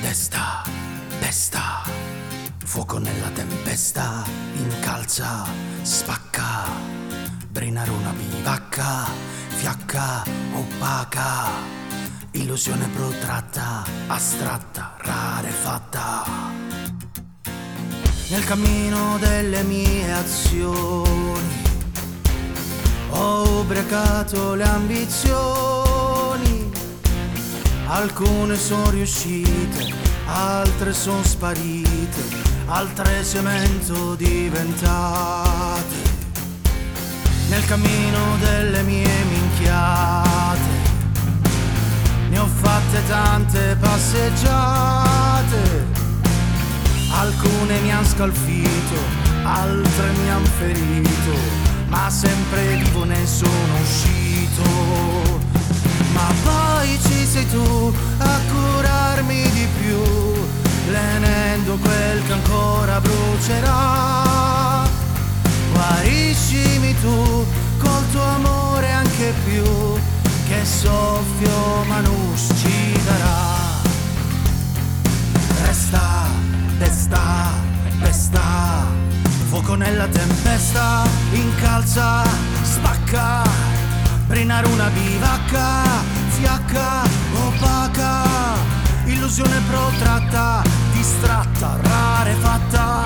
desta, 0.00 0.62
pesta, 1.20 1.60
fuoco 2.64 2.98
nella 2.98 3.28
tempesta, 3.34 4.24
incalza, 4.54 5.44
spacca, 5.82 6.64
brinare 7.50 7.90
una 7.90 8.12
bivacca, 8.16 9.04
fiacca, 9.56 10.22
opaca, 10.54 11.48
illusione 12.32 12.86
protratta, 12.94 13.84
astratta, 14.06 14.94
rarefatta. 14.98 16.24
Nel 18.28 18.44
cammino 18.44 19.16
delle 19.18 19.62
mie 19.62 20.12
azioni 20.12 21.64
ho 23.10 23.60
ubriacato 23.60 24.54
le 24.54 24.64
ambizioni 24.64 25.76
Alcune 27.88 28.56
sono 28.56 28.90
riuscite, 28.90 29.94
altre 30.26 30.92
sono 30.92 31.22
sparite, 31.22 32.20
altre 32.66 33.24
cemento 33.24 34.16
diventate. 34.16 36.15
Nel 37.48 37.64
cammino 37.64 38.36
delle 38.40 38.82
mie 38.82 39.24
minchiate, 39.30 40.58
ne 42.28 42.38
ho 42.38 42.46
fatte 42.46 43.06
tante 43.06 43.76
passeggiate. 43.80 45.86
Alcune 47.12 47.78
mi 47.80 47.92
han 47.92 48.04
scalfito, 48.04 48.98
altre 49.44 50.10
mi 50.20 50.30
han 50.30 50.44
ferito, 50.44 51.38
ma 51.86 52.10
sempre 52.10 52.76
vivo 52.76 53.04
ne 53.04 53.24
sono 53.24 53.80
uscito. 53.80 54.64
Ma 56.12 56.28
poi 56.42 56.98
ci 57.00 57.26
sei 57.26 57.48
tu 57.48 57.94
a 58.18 58.38
curarmi 58.52 59.50
di 59.50 59.66
più, 59.80 60.02
lenendo 60.90 61.76
quel 61.76 62.26
che 62.26 62.32
ancora 62.32 63.00
brucerà. 63.00 64.75
Guariscimi 65.76 66.94
tu 67.02 67.44
col 67.76 68.10
tuo 68.10 68.22
amore 68.22 68.90
anche 68.90 69.34
più, 69.44 69.62
che 70.48 70.64
soffio 70.64 71.84
ma 71.86 72.00
non 72.00 72.34
ci 72.34 72.98
darà. 73.04 73.84
Resta, 75.66 76.28
desta, 76.78 77.52
pesta, 78.00 78.86
fuoco 79.48 79.74
nella 79.74 80.06
tempesta, 80.06 81.06
incalza, 81.32 82.24
spacca, 82.62 83.42
brinare 84.28 84.66
una 84.68 84.88
bivacca, 84.88 85.82
fiacca, 86.28 87.02
opaca, 87.46 88.22
illusione 89.04 89.60
protratta, 89.68 90.62
distratta, 90.94 91.76
rarefatta, 91.82 93.05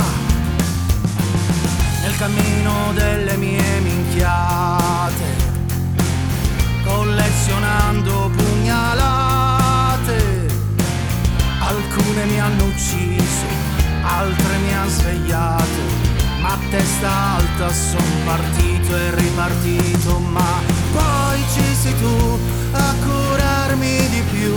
cammino 2.20 2.92
delle 2.92 3.34
mie 3.38 3.80
minchiate, 3.80 5.24
collezionando 6.84 8.30
pugnalate. 8.36 10.18
Alcune 11.60 12.24
mi 12.26 12.38
hanno 12.38 12.64
ucciso, 12.64 13.46
altre 14.02 14.58
mi 14.58 14.74
hanno 14.74 14.90
svegliato, 14.90 15.82
ma 16.42 16.52
a 16.52 16.58
testa 16.68 17.10
alta 17.36 17.72
son 17.72 18.04
partito 18.26 18.94
e 18.94 19.14
ripartito, 19.14 20.18
ma 20.18 20.60
poi 20.92 21.42
ci 21.54 21.74
sei 21.74 21.98
tu 21.98 22.38
a 22.72 22.94
curarmi 23.02 24.08
di 24.10 24.22
più, 24.30 24.54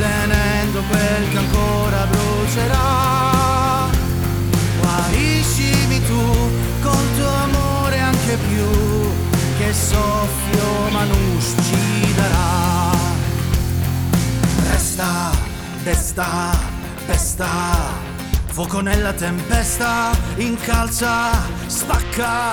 lenendo 0.00 0.82
quel 0.88 1.30
che 1.30 1.38
ancora 1.38 2.04
brucerà. 2.06 3.43
Anche 8.34 8.36
più, 8.48 9.08
che 9.58 9.72
soffio 9.72 10.90
ma 10.90 11.04
non 11.04 11.38
ci 11.40 12.14
darà. 12.14 12.90
Resta, 14.70 15.30
desta, 15.82 16.50
pesta, 17.06 17.48
fuoco 18.46 18.80
nella 18.80 19.12
tempesta, 19.12 20.10
incalza, 20.36 21.30
spacca, 21.66 22.52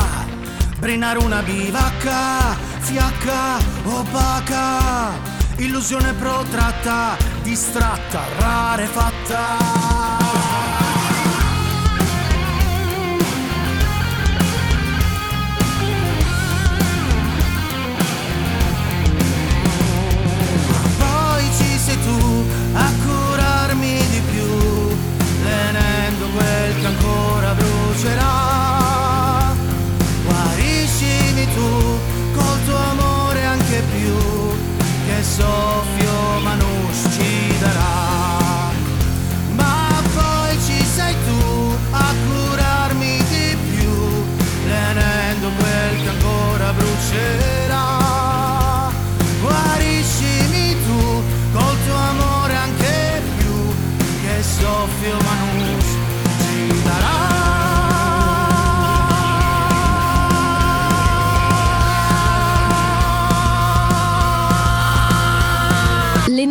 brinare 0.78 1.20
una 1.20 1.41
bivacca, 1.41 2.56
fiacca, 2.80 3.58
opaca, 3.86 5.12
illusione 5.58 6.13
protratta, 6.13 7.17
distratta, 7.41 8.22
rarefatta. 8.38 10.01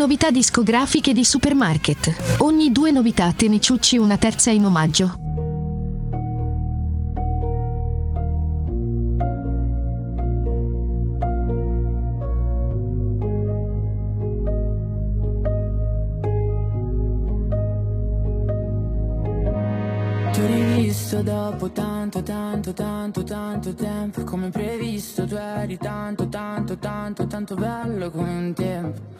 novità 0.01 0.31
discografiche 0.31 1.13
di 1.13 1.27
Supermarket. 1.27 2.39
Ogni 2.39 2.73
due 2.73 2.91
novità 2.91 3.33
te 3.33 3.49
ne 3.49 3.61
ciucci 3.61 3.99
una 3.99 4.17
terza 4.17 4.51
in 4.51 4.65
omaggio. 4.65 5.19
Ti 20.33 20.41
ho 20.41 20.47
rivisto 20.47 21.21
dopo 21.23 21.71
tanto, 21.73 22.23
tanto, 22.23 22.73
tanto, 22.73 23.23
tanto 23.23 23.75
tempo 23.75 24.25
Come 24.25 24.49
previsto 24.49 25.27
tu 25.27 25.35
eri 25.35 25.77
tanto, 25.77 26.27
tanto, 26.31 26.79
tanto, 26.79 27.27
tanto 27.27 27.55
bello 27.55 28.11
come 28.11 28.31
un 28.31 28.55
tempo 28.55 29.20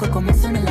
loco 0.00 0.12
como 0.12 0.32
suena 0.34 0.60
la 0.60 0.69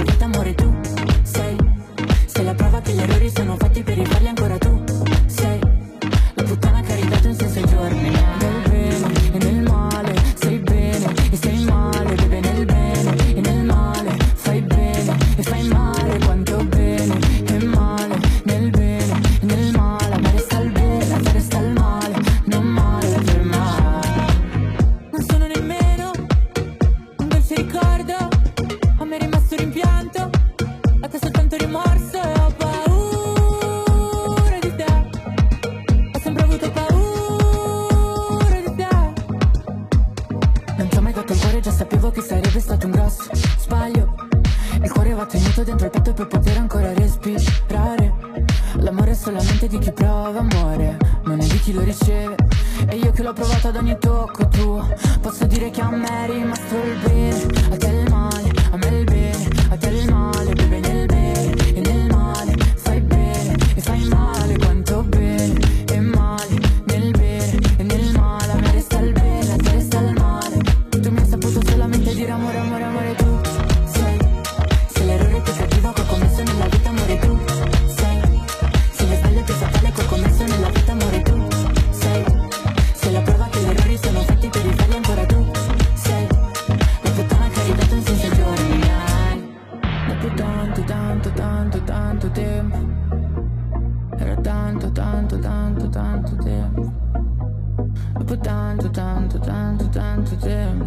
tanto 100.19 100.35
temi, 100.37 100.85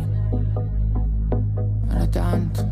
era 1.89 2.07
tanto. 2.09 2.72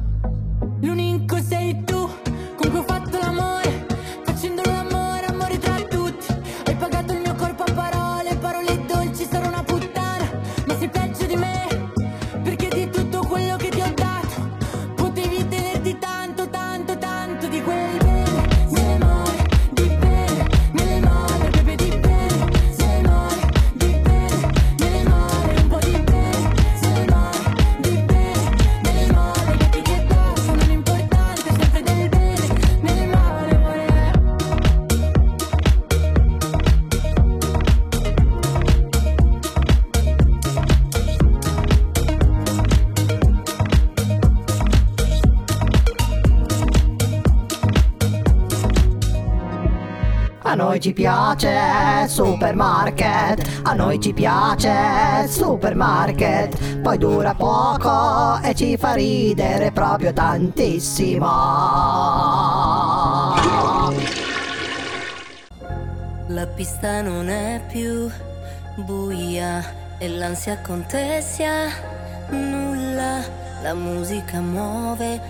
noi 50.81 50.89
ci 50.89 50.93
piace 50.95 52.09
supermarket, 52.09 53.61
a 53.65 53.75
noi 53.75 54.01
ci 54.01 54.15
piace 54.15 55.29
supermarket, 55.29 56.81
poi 56.81 56.97
dura 56.97 57.35
poco 57.35 58.41
e 58.43 58.55
ci 58.55 58.79
fa 58.79 58.95
ridere 58.95 59.73
proprio 59.73 60.15
tantissimo. 60.15 61.27
La 66.29 66.47
pista 66.47 67.03
non 67.03 67.29
è 67.29 67.63
più 67.71 68.09
buia 68.77 69.63
e 69.99 70.09
l'ansia 70.09 70.61
contessa 70.63 71.69
nulla, 72.31 73.19
la 73.63 73.75
musica 73.75 74.41
muove 74.41 75.30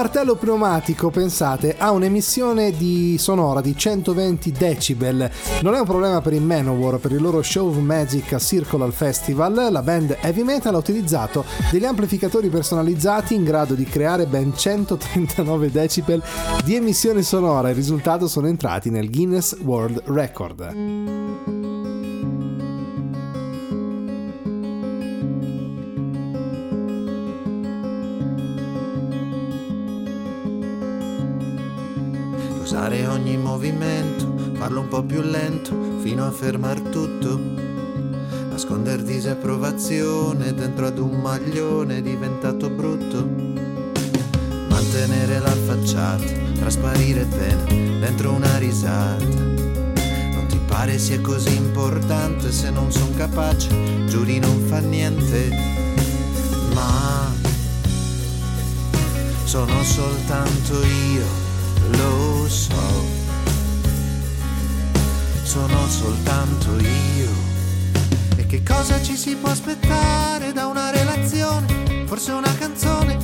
Martello 0.00 0.34
pneumatico, 0.34 1.10
pensate, 1.10 1.74
ha 1.76 1.90
un'emissione 1.90 2.70
di 2.70 3.18
sonora 3.18 3.60
di 3.60 3.76
120 3.76 4.50
decibel. 4.50 5.30
Non 5.60 5.74
è 5.74 5.78
un 5.78 5.84
problema 5.84 6.22
per 6.22 6.32
i 6.32 6.40
Manowar, 6.40 6.96
per 6.96 7.12
il 7.12 7.20
loro 7.20 7.42
show 7.42 7.68
of 7.68 7.76
magic 7.76 8.32
a 8.32 8.38
Circular 8.38 8.90
Festival. 8.92 9.68
La 9.70 9.82
band 9.82 10.16
heavy 10.22 10.42
metal 10.42 10.74
ha 10.74 10.78
utilizzato 10.78 11.44
degli 11.70 11.84
amplificatori 11.84 12.48
personalizzati 12.48 13.34
in 13.34 13.44
grado 13.44 13.74
di 13.74 13.84
creare 13.84 14.24
ben 14.24 14.56
139 14.56 15.70
decibel 15.70 16.22
di 16.64 16.76
emissione 16.76 17.20
sonora. 17.20 17.68
Il 17.68 17.74
risultato 17.74 18.26
sono 18.26 18.46
entrati 18.46 18.88
nel 18.88 19.10
Guinness 19.10 19.54
World 19.60 20.00
Record. 20.06 21.59
Usare 32.70 33.04
ogni 33.08 33.36
movimento, 33.36 34.32
farlo 34.54 34.82
un 34.82 34.86
po' 34.86 35.02
più 35.02 35.22
lento, 35.22 35.74
fino 36.02 36.24
a 36.24 36.30
fermar 36.30 36.78
tutto. 36.78 37.36
Nasconder 38.48 39.02
disapprovazione 39.02 40.54
dentro 40.54 40.86
ad 40.86 40.98
un 40.98 41.20
maglione 41.20 42.00
diventato 42.00 42.70
brutto. 42.70 43.28
Mantenere 44.68 45.40
la 45.40 45.50
facciata, 45.50 46.22
trasparire 46.60 47.24
pena 47.24 47.64
dentro 47.98 48.30
una 48.30 48.56
risata. 48.58 49.24
Non 49.24 50.46
ti 50.46 50.60
pare 50.64 50.96
sia 51.00 51.20
così 51.20 51.56
importante 51.56 52.52
se 52.52 52.70
non 52.70 52.92
son 52.92 53.12
capace, 53.16 54.06
giuri 54.06 54.38
non 54.38 54.60
fa 54.68 54.78
niente. 54.78 55.48
Ma 56.72 57.32
sono 59.42 59.82
soltanto 59.82 60.84
io 60.84 61.49
lo 61.96 62.48
so, 62.48 63.04
sono 65.42 65.88
soltanto 65.88 66.78
io. 66.78 67.30
E 68.36 68.46
che 68.46 68.62
cosa 68.62 69.00
ci 69.02 69.16
si 69.16 69.36
può 69.36 69.50
aspettare 69.50 70.52
da 70.52 70.66
una 70.66 70.90
relazione? 70.90 72.04
Forse 72.06 72.32
una 72.32 72.54
canzone? 72.58 73.16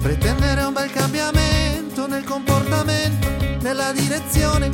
Pretendere 0.00 0.62
un 0.64 0.72
bel 0.72 0.90
cambiamento 0.90 2.06
nel 2.06 2.24
comportamento, 2.24 3.28
nella 3.60 3.92
direzione. 3.92 4.70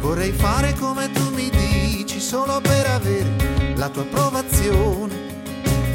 Vorrei 0.00 0.32
fare 0.32 0.74
come 0.74 1.10
tu 1.12 1.30
mi 1.34 1.50
dici, 1.50 2.20
solo 2.20 2.60
per 2.60 2.86
avere 2.86 3.74
la 3.76 3.88
tua 3.88 4.02
approvazione, 4.02 5.14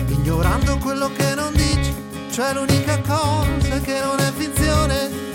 ignorando 0.07 0.77
quello 0.77 1.11
che 1.15 1.35
non 1.35 1.53
dici, 1.53 1.93
cioè 2.31 2.53
l'unica 2.53 2.99
cosa 3.01 3.79
che 3.81 3.99
non 4.01 4.19
è 4.19 4.31
finzione. 4.35 5.34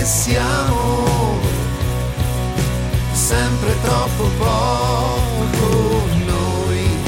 Che 0.00 0.06
siamo, 0.06 1.38
sempre 3.12 3.78
troppo 3.82 4.30
poco 4.38 6.06
noi. 6.24 6.98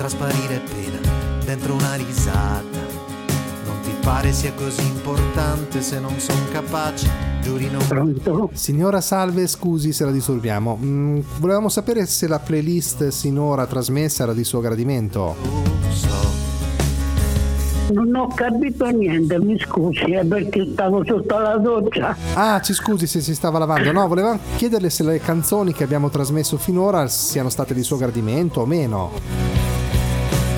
trasparire 0.07 0.57
appena 0.57 0.99
dentro 1.47 1.73
una 1.73 1.95
risata. 1.95 2.79
Non 3.65 3.81
ti 3.83 3.91
pare 4.03 4.33
sia 4.33 4.53
così 4.53 4.83
importante 4.83 5.81
se 5.81 5.99
non 5.99 6.19
son 6.19 6.37
capace, 6.53 7.09
giuri 7.41 7.71
non 7.71 8.51
Signora 8.53 9.01
Salve, 9.01 9.47
scusi 9.47 9.95
se 9.95 10.05
la 10.05 10.11
disturbiamo. 10.11 10.79
Mm, 10.79 11.21
volevamo 11.39 11.71
sapere 11.71 12.05
se 12.05 12.27
la 12.27 12.39
playlist 12.39 13.09
sinora 13.09 13.67
trasmessa 13.67 14.25
era 14.25 14.35
di 14.35 14.45
suo 14.45 14.61
gradimento. 14.61 15.73
Non 17.93 18.15
ho 18.15 18.27
capito 18.29 18.87
niente, 18.89 19.39
mi 19.39 19.59
scusi, 19.59 20.13
è 20.13 20.25
perché 20.25 20.69
stavo 20.71 21.03
sotto 21.07 21.39
la 21.39 21.57
doccia. 21.57 22.15
Ah, 22.35 22.61
ci 22.61 22.75
scusi 22.75 23.07
se 23.07 23.23
si 23.23 23.35
stava 23.35 23.59
lavando. 23.59 23.91
No, 23.91 24.07
volevamo 24.07 24.39
chiederle 24.57 24.91
se 24.91 25.03
le 25.03 25.19
canzoni 25.19 25.73
che 25.73 25.85
abbiamo 25.85 26.11
trasmesso 26.11 26.59
finora 26.59 27.09
siano 27.09 27.49
state 27.49 27.73
di 27.73 27.83
suo 27.83 27.97
gradimento 27.97 28.61
o 28.61 28.67
meno. 28.67 29.74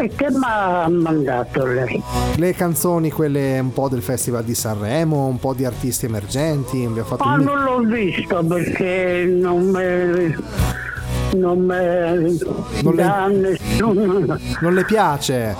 E 0.06 0.10
che 0.14 0.30
mi 0.30 0.38
ha 0.44 0.86
mandato 0.88 1.66
lei? 1.66 2.00
Le 2.36 2.54
canzoni, 2.54 3.10
quelle 3.10 3.58
un 3.58 3.72
po' 3.72 3.88
del 3.88 4.02
Festival 4.02 4.44
di 4.44 4.54
Sanremo, 4.54 5.26
un 5.26 5.40
po' 5.40 5.52
di 5.52 5.64
artisti 5.64 6.06
emergenti. 6.06 6.84
Abbiamo 6.84 7.08
fatto 7.08 7.24
Ma 7.24 7.34
un 7.34 7.40
non 7.42 7.62
l'ho 7.64 7.78
visto 7.80 8.40
perché 8.44 9.24
non 9.28 9.64
mi... 9.64 10.36
non 11.36 11.58
mi... 11.58 12.38
Non 12.82 12.94
le- 12.94 13.28
nessun... 13.50 14.38
Non 14.60 14.74
le 14.74 14.84
piace? 14.84 15.56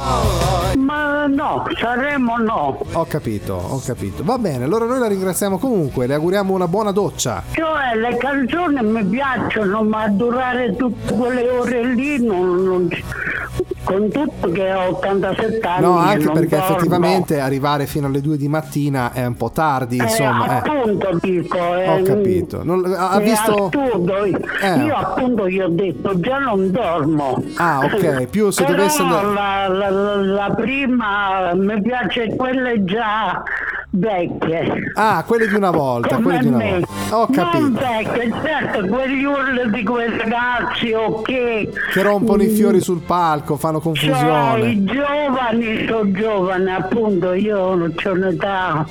Ma 0.79 1.27
no, 1.27 1.65
Sanremo 1.77 2.37
no. 2.37 2.79
Ho 2.93 3.05
capito, 3.09 3.55
ho 3.55 3.81
capito. 3.85 4.23
Va 4.23 4.39
bene, 4.39 4.63
allora 4.63 4.85
noi 4.85 5.01
la 5.01 5.09
ringraziamo 5.09 5.59
comunque, 5.59 6.07
le 6.07 6.15
auguriamo 6.15 6.55
una 6.55 6.69
buona 6.69 6.93
doccia. 6.93 7.43
Cioè 7.51 7.97
le 7.99 8.17
canzoni 8.17 8.81
mi 8.81 9.05
piacciono, 9.07 9.83
ma 9.83 10.07
durare 10.09 10.77
tutte 10.77 11.15
quelle 11.15 11.49
ore 11.51 11.85
lì 11.95 12.25
non... 12.25 12.63
non- 12.63 12.89
con 13.87 14.11
tutto 14.11 14.51
che 14.51 14.73
ho 14.73 14.89
87 14.97 15.61
anni 15.67 15.81
No, 15.83 15.97
anche 15.99 16.29
perché 16.31 16.57
dormo. 16.57 16.77
effettivamente 16.77 17.39
arrivare 17.41 17.87
fino 17.87 18.09
alle 18.09 18.21
2 18.21 18.37
di 18.37 18.49
mattina 18.49 19.13
è 19.13 19.25
un 19.25 19.37
po' 19.37 19.51
tardi, 19.53 19.97
insomma. 19.99 20.45
Eh, 20.47 20.69
eh. 20.69 20.71
appunto 20.73 21.19
dico 21.23 21.57
eh, 21.77 21.89
Ho 21.89 22.03
capito. 22.03 22.65
Non- 22.65 22.85
ha 22.97 23.19
visto... 23.21 23.71
Eh. 23.73 24.77
io 24.83 24.95
appunto 24.97 25.49
gli 25.49 25.61
ho 25.61 25.69
detto 25.69 26.19
già 26.19 26.39
non 26.39 26.71
dormo 26.73 27.43
Ah, 27.57 27.81
ok, 27.85 28.27
più 28.31 28.51
se 28.51 28.65
Però 28.65 28.77
dovesse 28.77 29.03
andare... 29.03 29.27
la, 29.33 29.69
la- 29.69 29.91
la- 29.91 30.15
la 30.17 30.55
prima 30.55 31.53
mi 31.55 31.81
piace 31.81 32.35
quelle 32.35 32.83
già 32.85 33.41
vecchie 33.99 34.93
Ah, 34.95 35.25
quelle 35.27 35.49
di 35.49 35.55
una 35.55 35.71
volta, 35.71 36.17
come 36.17 36.23
quelle 36.23 36.39
di 36.41 36.47
una 36.49 36.57
me. 36.57 36.71
volta. 36.81 37.17
Ho 37.17 37.27
non 37.29 37.31
capito. 37.35 37.71
vecchie 37.73 38.33
certo 38.43 38.87
quegli 38.87 39.25
urli 39.25 39.71
di 39.71 39.85
quei 39.85 40.09
ragazzi 40.17 40.93
ok 40.93 41.23
Che 41.93 42.03
rompono 42.03 42.43
i 42.43 42.49
fiori 42.49 42.81
sul 42.81 43.01
palco, 43.01 43.57
fanno 43.57 43.81
cioè, 43.81 43.85
confusione. 43.85 44.69
i 44.71 44.85
giovani 44.85 45.87
sono 45.87 46.11
giovani 46.13 46.73
appunto 46.73 47.33
io 47.33 47.75
non 47.75 47.93
c'ho 47.95 48.13
un'età 48.13 48.87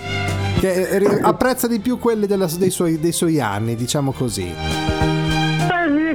Che 0.60 0.72
eh, 0.90 1.20
apprezza 1.22 1.68
di 1.68 1.80
più 1.80 2.00
quelle 2.00 2.28
della- 2.28 2.48
dei, 2.58 2.70
suoi, 2.70 3.00
dei 3.00 3.12
suoi 3.12 3.40
anni, 3.42 3.76
diciamo 3.76 4.12
così. 4.12 5.15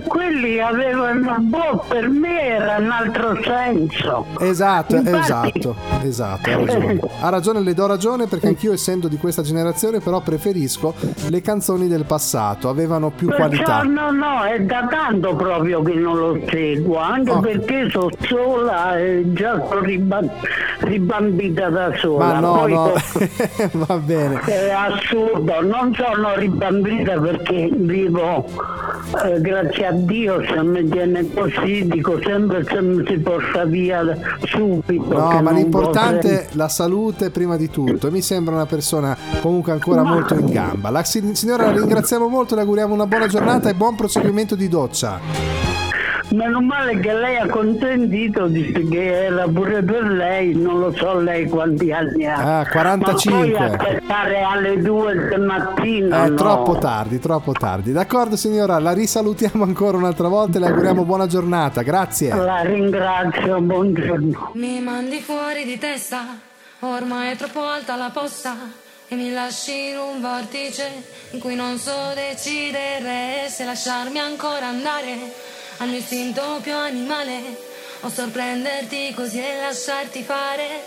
Quelli 0.06 0.58
avevano, 0.60 1.36
boh, 1.40 1.84
per 1.88 2.08
me 2.08 2.40
era 2.42 2.76
un 2.78 2.90
altro 2.90 3.38
senso. 3.42 4.26
Esatto, 4.38 4.96
Infatti- 4.96 5.16
esatto, 5.18 5.76
esatto, 6.02 6.50
ha 6.50 6.56
ragione. 6.56 7.00
Ha 7.20 7.28
ragione, 7.28 7.60
le 7.60 7.74
do 7.74 7.86
ragione 7.86 8.26
perché 8.26 8.48
anch'io 8.48 8.72
essendo 8.72 9.08
di 9.08 9.16
questa 9.18 9.42
generazione 9.42 10.00
però 10.00 10.20
preferisco 10.20 10.94
le 11.28 11.40
canzoni 11.42 11.88
del 11.88 12.04
passato, 12.04 12.68
avevano 12.68 13.10
più 13.10 13.28
Perciò 13.28 13.46
qualità. 13.46 13.82
no, 13.82 14.10
no, 14.10 14.42
è 14.44 14.60
da 14.60 14.86
tanto 14.90 15.34
proprio 15.36 15.82
che 15.82 15.94
non 15.94 16.16
lo 16.18 16.38
seguo, 16.48 16.98
anche 16.98 17.30
Oh. 17.30 17.40
perché 17.40 17.88
sono 17.90 18.08
sola 18.20 18.98
e 18.98 19.22
già 19.32 19.62
sono 19.68 19.80
riba- 19.80 20.20
ribambita 20.80 21.68
da 21.68 21.92
sola. 21.98 22.24
Ma 22.26 22.38
no, 22.40 22.52
Poi 22.54 22.72
no, 22.72 22.92
va 23.86 23.96
bene. 23.98 24.40
È 24.44 24.70
assurdo, 24.70 25.60
non 25.62 25.94
sono 25.94 26.34
ribambita 26.36 27.18
perché 27.20 27.68
vivo, 27.72 28.44
eh, 29.24 29.40
grazie 29.40 29.86
a 29.86 29.89
Dio, 29.92 30.42
se 30.44 30.62
mi 30.62 30.88
tiene 30.88 31.32
così, 31.32 31.86
dico 31.86 32.20
sempre 32.22 32.64
se 32.64 32.80
mi 32.80 33.04
si 33.06 33.18
porta 33.18 33.64
via 33.64 34.02
subito. 34.44 35.18
No, 35.18 35.42
ma 35.42 35.50
l'importante 35.50 36.42
è 36.42 36.48
la 36.52 36.68
salute 36.68 37.30
prima 37.30 37.56
di 37.56 37.70
tutto 37.70 38.08
e 38.08 38.10
mi 38.10 38.20
sembra 38.22 38.54
una 38.54 38.66
persona 38.66 39.16
comunque 39.40 39.72
ancora 39.72 40.02
molto 40.02 40.34
in 40.34 40.50
gamba. 40.50 40.90
La 40.90 41.04
si- 41.04 41.34
signora 41.34 41.66
la 41.66 41.72
ringraziamo 41.72 42.28
molto, 42.28 42.54
le 42.54 42.62
auguriamo 42.62 42.94
una 42.94 43.06
buona 43.06 43.26
giornata 43.26 43.68
e 43.68 43.74
buon 43.74 43.94
proseguimento 43.96 44.54
di 44.54 44.68
doccia. 44.68 45.69
Meno 46.30 46.60
male 46.60 47.00
che 47.00 47.12
lei 47.12 47.36
ha 47.36 47.48
consentito, 47.48 48.46
dice 48.46 48.86
che 48.86 49.24
era 49.24 49.48
pure 49.48 49.82
per 49.82 50.04
lei, 50.04 50.54
non 50.54 50.78
lo 50.78 50.92
so 50.94 51.18
lei 51.18 51.48
quanti 51.48 51.90
anni 51.90 52.24
ha. 52.24 52.60
Ah, 52.60 52.68
45. 52.68 53.50
Ma 53.50 53.56
poi 53.56 53.76
aspettare 53.76 54.40
alle 54.42 54.80
2 54.80 55.14
del 55.28 55.40
mattino. 55.40 56.24
È 56.24 56.28
no. 56.28 56.34
troppo 56.36 56.78
tardi, 56.78 57.18
troppo 57.18 57.52
tardi. 57.52 57.90
D'accordo 57.90 58.36
signora, 58.36 58.78
la 58.78 58.92
risalutiamo 58.92 59.64
ancora 59.64 59.96
un'altra 59.96 60.28
volta 60.28 60.58
e 60.58 60.60
le 60.60 60.66
auguriamo 60.68 61.04
buona 61.04 61.26
giornata. 61.26 61.82
Grazie. 61.82 62.32
La 62.32 62.60
ringrazio, 62.60 63.60
buongiorno. 63.60 64.52
Mi 64.54 64.80
mandi 64.80 65.18
fuori 65.18 65.64
di 65.64 65.78
testa, 65.78 66.38
ormai 66.80 67.32
è 67.32 67.36
troppo 67.36 67.64
alta 67.64 67.96
la 67.96 68.10
posta 68.12 68.54
e 69.08 69.16
mi 69.16 69.32
lasci 69.32 69.88
in 69.88 69.98
un 69.98 70.20
vortice 70.20 70.88
in 71.32 71.40
cui 71.40 71.56
non 71.56 71.76
so 71.76 71.90
decidere 72.14 73.48
se 73.48 73.64
lasciarmi 73.64 74.20
ancora 74.20 74.68
andare 74.68 75.58
al 75.80 75.88
mio 75.88 75.98
istinto 75.98 76.60
più 76.62 76.74
animale 76.74 77.58
o 78.00 78.10
sorprenderti 78.10 79.14
così 79.14 79.38
e 79.38 79.60
lasciarti 79.62 80.22
fare. 80.22 80.82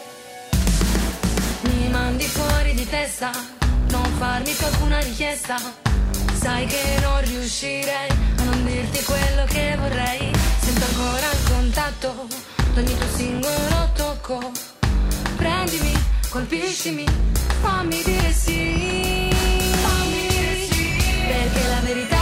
Mi 1.62 1.90
mandi 1.90 2.26
fuori 2.26 2.74
di 2.76 2.88
testa, 2.88 3.32
non 3.90 4.06
farmi 4.18 4.52
più 4.52 4.66
alcuna 4.66 5.00
richiesta. 5.00 5.58
Sai 6.40 6.68
che 6.68 7.00
non 7.02 7.22
riuscirei 7.22 8.10
a 8.38 8.44
non 8.44 8.66
dirti 8.66 9.04
quello 9.04 9.46
che 9.46 9.76
vorrei. 9.80 10.32
Sento 10.62 10.86
ancora 10.86 11.32
il 11.32 11.44
contatto 11.50 12.28
d'ogni 12.74 12.96
tuo 12.96 13.08
singolo 13.16 13.90
tocco. 13.96 14.52
Prendimi, 15.38 15.94
colpiscimi, 16.30 17.06
fammi 17.62 18.04
dire 18.04 18.32
sì. 18.32 19.30
Fammi 19.82 20.28
dire 20.28 20.68
sì. 20.70 20.96
Perché 21.26 21.68
la 21.68 21.80
verità 21.82 22.13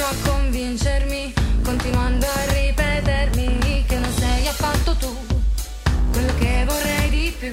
Inizio 0.00 0.18
a 0.18 0.32
convincermi, 0.32 1.34
continuando 1.62 2.24
a 2.24 2.52
ripetermi 2.52 3.84
che 3.86 3.98
non 3.98 4.10
sei 4.14 4.46
affatto 4.48 4.96
tu 4.96 5.14
quello 6.10 6.34
che 6.38 6.64
vorrei 6.66 7.10
di 7.10 7.34
più. 7.38 7.52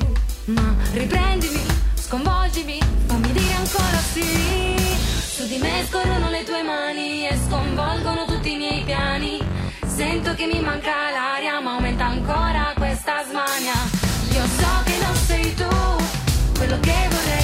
Ma 0.53 0.73
riprendimi, 0.93 1.61
sconvolgimi, 1.95 2.79
fammi 3.05 3.31
dire 3.33 3.53
ancora 3.53 3.97
sì. 4.13 4.75
Su 5.35 5.45
di 5.45 5.57
me 5.57 5.85
scorrono 5.89 6.29
le 6.29 6.45
tue 6.45 6.63
mani 6.63 7.27
e 7.27 7.37
sconvolgono 7.47 8.23
tutti 8.25 8.53
i 8.53 8.55
miei 8.55 8.81
piani. 8.85 9.45
Sento 9.85 10.33
che 10.35 10.45
mi 10.45 10.61
manca 10.61 11.11
l'aria, 11.11 11.59
ma 11.59 11.73
aumenta 11.73 12.05
ancora 12.05 12.71
questa 12.77 13.25
smania. 13.27 13.75
Io 14.31 14.45
so 14.45 14.83
che 14.85 14.97
non 15.03 15.15
sei 15.15 15.53
tu 15.53 15.67
quello 16.55 16.79
che 16.79 17.07
vorrei 17.09 17.36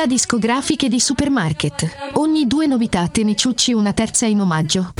novità 0.00 0.06
discografiche 0.06 0.88
di 0.88 0.98
Supermarket. 0.98 2.12
Ogni 2.14 2.46
due 2.46 2.66
novità 2.66 3.06
te 3.08 3.22
ne 3.22 3.34
ciucci 3.34 3.74
una 3.74 3.92
terza 3.92 4.24
in 4.24 4.40
omaggio. 4.40 4.99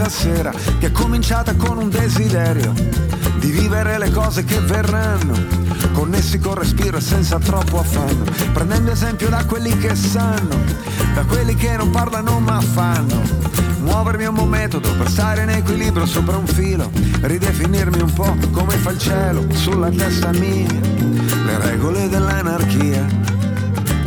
Riserva 0.00 0.04
questa 0.04 0.08
sera, 0.08 0.52
che 0.78 0.86
è 0.86 0.92
cominciata 0.92 1.54
con 1.54 1.76
un 1.76 1.90
desiderio 1.90 2.72
di 3.38 3.50
vivere 3.50 3.98
le 3.98 4.10
cose 4.10 4.44
che 4.44 4.58
verranno, 4.60 5.34
connessi 5.92 6.38
col 6.38 6.56
respiro 6.56 6.96
e 6.96 7.00
senza 7.00 7.38
troppo 7.38 7.80
affanno, 7.80 8.24
prendendo 8.52 8.92
esempio 8.92 9.28
da 9.28 9.44
quelli 9.44 9.76
che 9.76 9.94
sanno, 9.94 10.56
da 11.14 11.24
quelli 11.24 11.54
che 11.54 11.76
non 11.76 11.90
parlano 11.90 12.38
ma 12.40 12.60
fanno. 12.60 13.48
Muovermi 13.80 14.26
un 14.26 14.34
buon 14.34 14.48
metodo 14.48 14.94
per 14.96 15.10
stare 15.10 15.42
in 15.42 15.50
equilibrio 15.50 16.06
sopra 16.06 16.36
un 16.36 16.46
filo, 16.46 16.90
ridefinirmi 17.20 18.00
un 18.00 18.12
po' 18.12 18.36
come 18.52 18.76
fa 18.76 18.90
il 18.90 18.98
cielo 18.98 19.46
sulla 19.52 19.90
testa 19.90 20.30
mia, 20.32 20.68
le 20.68 21.58
regole 21.58 22.08
dell'anarchia. 22.08 23.19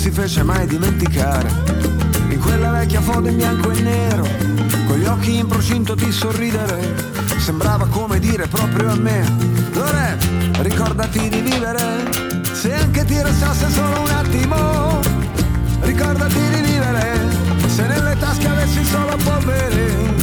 si 0.00 0.10
fece 0.10 0.42
mai 0.42 0.66
dimenticare. 0.66 1.50
In 2.30 2.40
quella 2.40 2.70
vecchia 2.70 3.02
foto 3.02 3.28
in 3.28 3.36
bianco 3.36 3.70
e 3.70 3.82
nero, 3.82 4.26
con 4.86 4.96
gli 4.96 5.04
occhi 5.04 5.36
in 5.36 5.46
procinto 5.46 5.94
di 5.94 6.10
sorridere, 6.10 6.94
sembrava 7.36 7.86
come 7.86 8.18
dire 8.18 8.46
proprio 8.46 8.92
a 8.92 8.94
me, 8.94 9.22
Lore, 9.74 10.16
ricordati 10.62 11.28
di 11.28 11.40
vivere, 11.40 12.08
se 12.50 12.72
anche 12.72 13.04
ti 13.04 13.20
restasse 13.20 13.68
solo 13.68 14.00
un 14.00 14.08
attimo, 14.08 15.00
ricordati 15.82 16.40
di 16.48 16.60
vivere, 16.62 17.20
se 17.66 17.86
nelle 17.86 18.16
tasche 18.18 18.48
avessi 18.48 18.82
solo 18.82 19.16
polvere, 19.22 20.14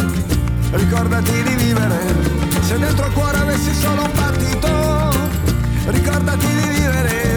ricordati 0.72 1.44
di 1.44 1.54
vivere, 1.54 2.00
se 2.62 2.80
dentro 2.80 3.06
il 3.06 3.14
cuore 3.14 3.38
avessi 3.38 3.76
solo 3.76 4.02
un 4.06 4.12
battito, 4.16 5.92
ricordati 5.92 6.48
di 6.48 6.68
vivere, 6.68 7.37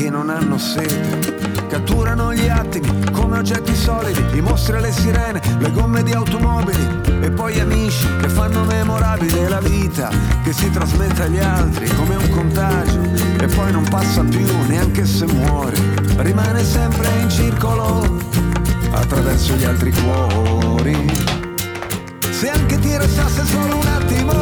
che 0.00 0.08
non 0.08 0.30
hanno 0.30 0.56
sete. 0.56 1.36
Catturano 1.68 2.32
gli 2.32 2.48
attimi 2.48 3.10
come 3.12 3.36
oggetti 3.36 3.74
solidi, 3.74 4.38
i 4.38 4.40
mostri 4.40 4.78
e 4.78 4.80
le 4.80 4.92
sirene, 4.92 5.42
le 5.58 5.70
gomme 5.72 6.02
di 6.02 6.12
automobili 6.12 7.00
e 7.20 7.30
poi 7.30 7.60
amici 7.60 8.06
che 8.18 8.30
fanno 8.30 8.64
memorabile 8.64 9.46
la 9.46 9.60
vita 9.60 10.08
che 10.42 10.54
si 10.54 10.70
trasmette 10.70 11.24
agli 11.24 11.38
altri 11.38 11.86
come 11.96 12.16
un 12.16 12.30
contagio 12.30 12.98
e 13.38 13.46
poi 13.48 13.72
non 13.72 13.84
passa 13.90 14.22
più 14.24 14.46
neanche 14.68 15.04
se 15.04 15.26
muore, 15.26 15.76
rimane 16.16 16.64
sempre 16.64 17.06
in 17.20 17.28
circolo 17.28 18.16
attraverso 18.92 19.54
gli 19.54 19.64
altri 19.64 19.92
cuori. 19.92 20.96
Se 22.30 22.48
anche 22.48 22.78
ti 22.78 22.96
restasse 22.96 23.44
solo 23.44 23.76
un 23.76 23.86
attimo, 23.86 24.39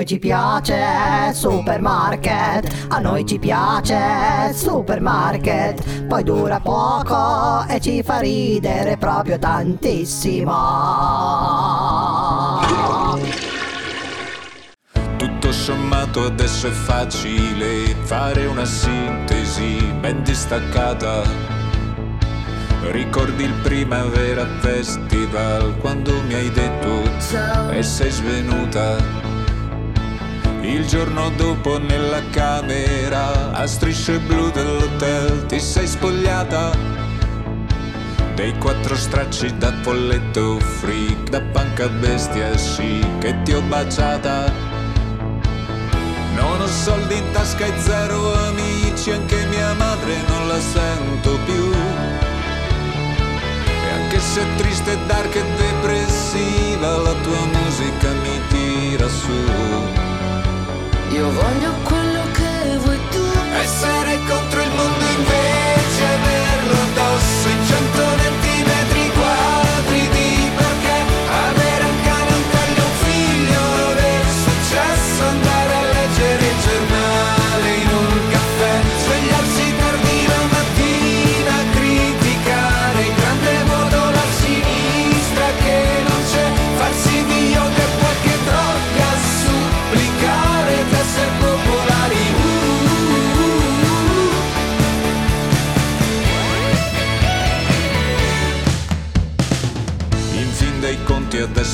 noi 0.00 0.08
ci 0.08 0.18
piace 0.18 1.34
supermarket, 1.34 2.86
a 2.88 3.00
noi 3.00 3.26
ci 3.26 3.38
piace 3.38 4.50
supermarket, 4.54 6.06
poi 6.06 6.22
dura 6.22 6.58
poco 6.58 7.66
e 7.68 7.78
ci 7.80 8.02
fa 8.02 8.18
ridere 8.18 8.96
proprio 8.96 9.38
tantissimo. 9.38 10.54
Tutto 15.18 15.52
sommato 15.52 16.24
adesso 16.24 16.68
è 16.68 16.70
facile 16.70 17.94
fare 18.04 18.46
una 18.46 18.64
sintesi 18.64 19.84
ben 20.00 20.22
distaccata. 20.22 21.24
Ricordi 22.90 23.44
il 23.44 23.52
Primavera 23.62 24.46
Festival 24.60 25.76
quando 25.76 26.22
mi 26.22 26.32
hai 26.32 26.50
detto 26.50 27.02
ciao 27.20 27.68
e 27.68 27.82
sei 27.82 28.10
svenuta. 28.10 29.19
Il 30.70 30.86
giorno 30.86 31.30
dopo 31.30 31.78
nella 31.78 32.22
camera 32.30 33.50
a 33.50 33.66
strisce 33.66 34.20
blu 34.20 34.50
dell'hotel 34.52 35.44
ti 35.46 35.58
sei 35.58 35.86
spogliata. 35.86 36.70
Dei 38.36 38.56
quattro 38.56 38.94
stracci 38.94 39.58
da 39.58 39.72
folletto 39.82 40.60
freak, 40.60 41.28
da 41.28 41.40
panca 41.40 41.88
bestia 41.88 42.56
sì 42.56 43.04
che 43.18 43.42
ti 43.42 43.52
ho 43.52 43.60
baciata. 43.62 44.52
Non 46.36 46.60
ho 46.60 46.66
soldi 46.68 47.16
in 47.16 47.30
tasca 47.32 47.66
e 47.66 47.72
zero 47.80 48.32
amici, 48.46 49.10
anche 49.10 49.44
mia 49.46 49.74
madre 49.74 50.22
non 50.28 50.46
la 50.46 50.60
sento 50.60 51.36
più. 51.46 51.72
E 53.66 53.90
anche 53.92 54.20
se 54.20 54.40
è 54.40 54.54
triste, 54.54 54.96
dark 55.06 55.34
e 55.34 55.42
depressiva, 55.56 56.96
la 56.96 57.14
tua 57.22 57.44
musica 57.60 58.12
mi 58.22 58.40
tira 58.48 59.08
su. 59.08 59.99
Io 61.20 61.30
voglio 61.32 61.74
quello 61.84 62.22
che 62.32 62.78
vuoi 62.78 62.98
tu. 63.10 63.22
Essere 63.60 64.18
contro 64.26 64.59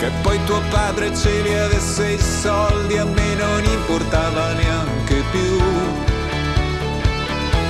Che 0.00 0.10
poi 0.22 0.42
tuo 0.46 0.62
padre 0.70 1.14
ce 1.14 1.42
li 1.42 1.54
avesse 1.54 2.12
i 2.12 2.18
soldi 2.18 2.96
a 2.96 3.04
me 3.04 3.34
non 3.34 3.62
importava 3.62 4.54
neanche 4.54 5.22
più. 5.30 5.60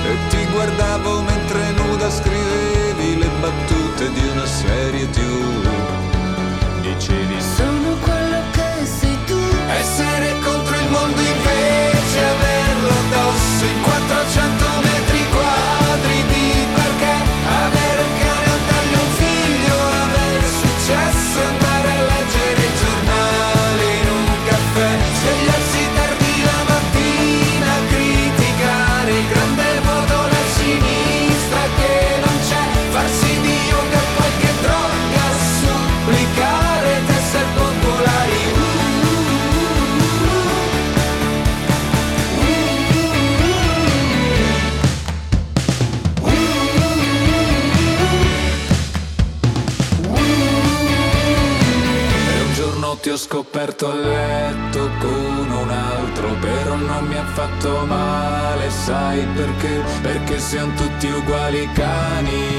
E 0.05 0.15
ti 0.29 0.45
guardavo 0.45 1.23
mentre 1.23 1.71
nuda 1.71 2.09
scrivevi 2.09 3.17
le 3.17 3.29
battute 3.41 4.13
di 4.13 4.27
una 4.29 4.45
serie 4.45 5.09
tu 5.09 5.61
Dicevi 6.79 7.41
sono 7.41 7.97
quello 7.99 8.39
che 8.53 8.85
sei 8.85 9.17
tu. 9.25 9.37
Essere 9.67 10.33
contro 10.41 10.75
il 10.75 10.89
mondo 10.89 11.19
invece 11.19 12.19
averlo 12.23 12.89
addosso 12.91 13.65
in 13.65 13.81
400 13.81 14.60
sai 59.11 59.25
perché? 59.35 59.83
Perché 60.01 60.39
siamo 60.39 60.73
tutti 60.75 61.07
uguali 61.07 61.69
cani 61.73 62.50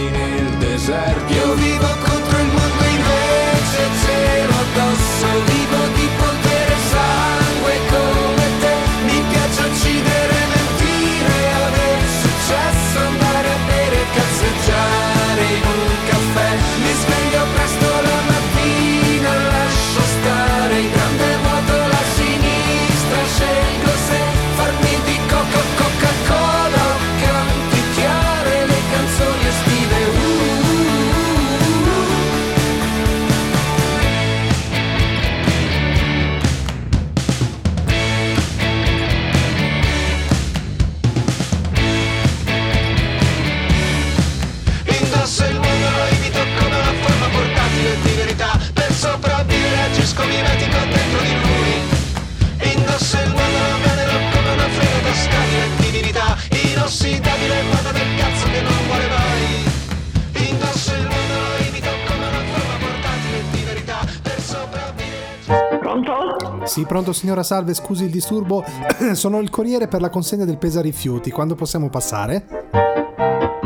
signora 67.22 67.44
Salve, 67.44 67.72
scusi 67.72 68.02
il 68.02 68.10
disturbo. 68.10 68.64
Sono 69.14 69.38
il 69.38 69.48
corriere 69.48 69.86
per 69.86 70.00
la 70.00 70.10
consegna 70.10 70.44
del 70.44 70.58
pesa 70.58 70.80
rifiuti. 70.80 71.30
Quando 71.30 71.54
possiamo 71.54 71.88
passare? 71.88 72.44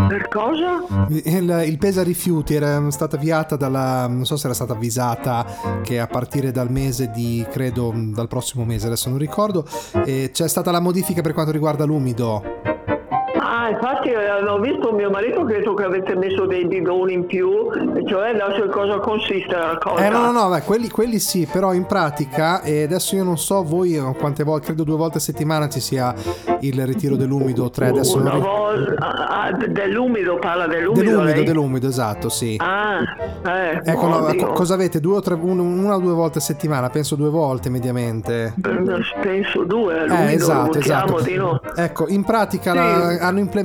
Per 0.09 0.28
cosa? 0.28 0.84
Il, 1.09 1.64
il 1.66 1.78
pesa 1.78 2.02
rifiuti 2.02 2.54
era 2.54 2.90
stata 2.90 3.16
avviata 3.16 3.57
dalla. 3.57 4.07
non 4.09 4.26
so 4.26 4.36
se 4.36 4.44
era 4.44 4.54
stata 4.54 4.74
avvisata 4.74 5.80
che 5.82 5.98
a 5.98 6.07
partire 6.07 6.50
dal 6.50 6.70
mese 6.70 7.11
di. 7.11 7.46
credo 7.50 7.94
dal 7.94 8.28
prossimo 8.28 8.66
mese, 8.66 8.88
adesso 8.88 9.09
non 9.09 9.16
ricordo. 9.16 9.66
c'è 9.94 10.30
stata 10.48 10.70
la 10.70 10.80
modifica 10.80 11.22
per 11.22 11.32
quanto 11.32 11.50
riguarda 11.50 11.84
l'umido. 11.84 12.76
Infatti 13.79 14.09
eh, 14.09 14.31
ho 14.49 14.59
visto 14.59 14.93
mio 14.93 15.11
marito 15.11 15.45
che 15.45 15.59
detto 15.59 15.74
che 15.74 15.85
avete 15.85 16.16
messo 16.16 16.47
dei 16.47 16.66
bidoni 16.66 17.12
in 17.12 17.27
più, 17.27 17.70
cioè 18.07 18.31
adesso 18.31 18.64
in 18.64 18.70
cosa 18.70 18.99
consiste 18.99 19.55
la 19.55 19.77
cosa? 19.79 20.05
Eh 20.05 20.09
no, 20.09 20.20
no, 20.31 20.33
no, 20.33 20.49
beh, 20.49 20.62
quelli, 20.62 20.89
quelli 20.89 21.18
sì, 21.18 21.47
però 21.51 21.74
in 21.74 21.85
pratica, 21.85 22.62
e 22.62 22.85
adesso 22.85 23.14
io 23.16 23.24
non 23.24 23.37
so 23.37 23.62
voi 23.62 23.95
eh, 23.97 24.14
quante 24.18 24.45
volte, 24.45 24.66
credo 24.66 24.83
due 24.85 24.97
volte 24.97 25.18
a 25.18 25.20
settimana 25.20 25.68
ci 25.68 25.81
sia 25.81 26.14
il 26.61 26.87
ritiro 26.87 27.16
dell'umido, 27.16 27.68
tre 27.70 27.89
adesso 27.89 28.16
non 28.18 28.27
Una 28.29 28.35
ricordo. 28.37 28.85
volta, 28.85 29.07
ah, 29.07 29.43
ah, 29.45 29.53
dell'umido, 29.53 30.37
parla 30.39 30.66
dell'umido 30.66 31.03
Dell'umido, 31.05 31.43
dell'umido, 31.43 31.87
esatto, 31.89 32.29
sì. 32.31 32.57
Ah, 32.59 33.01
eh, 33.45 33.81
Ecco, 33.85 34.07
no, 34.09 34.16
oddio. 34.27 34.47
co- 34.47 34.53
cosa 34.53 34.74
avete? 34.74 35.01
Due 35.01 35.16
o 35.16 35.20
tre, 35.20 35.35
un- 35.35 35.59
una 35.59 35.97
o 35.97 36.01
due 36.01 36.12
volte 36.14 36.39
a 36.39 36.41
settimana? 36.41 36.89
Penso 36.89 37.14
due 37.14 37.29
volte 37.29 37.68
mediamente. 37.68 38.55
Penso 39.20 39.64
due, 39.64 40.07
l'umido 40.07 40.14
Eh, 40.31 40.33
esatto, 40.35 40.79
esatto. 40.79 41.20
di 41.20 41.35
no. 41.37 41.61
Ecco, 41.77 42.09
in 42.09 42.24
pratica 42.24 42.70
Sì. 42.72 42.77
la- 42.79 43.18
hanno 43.20 43.39
implementato 43.39 43.64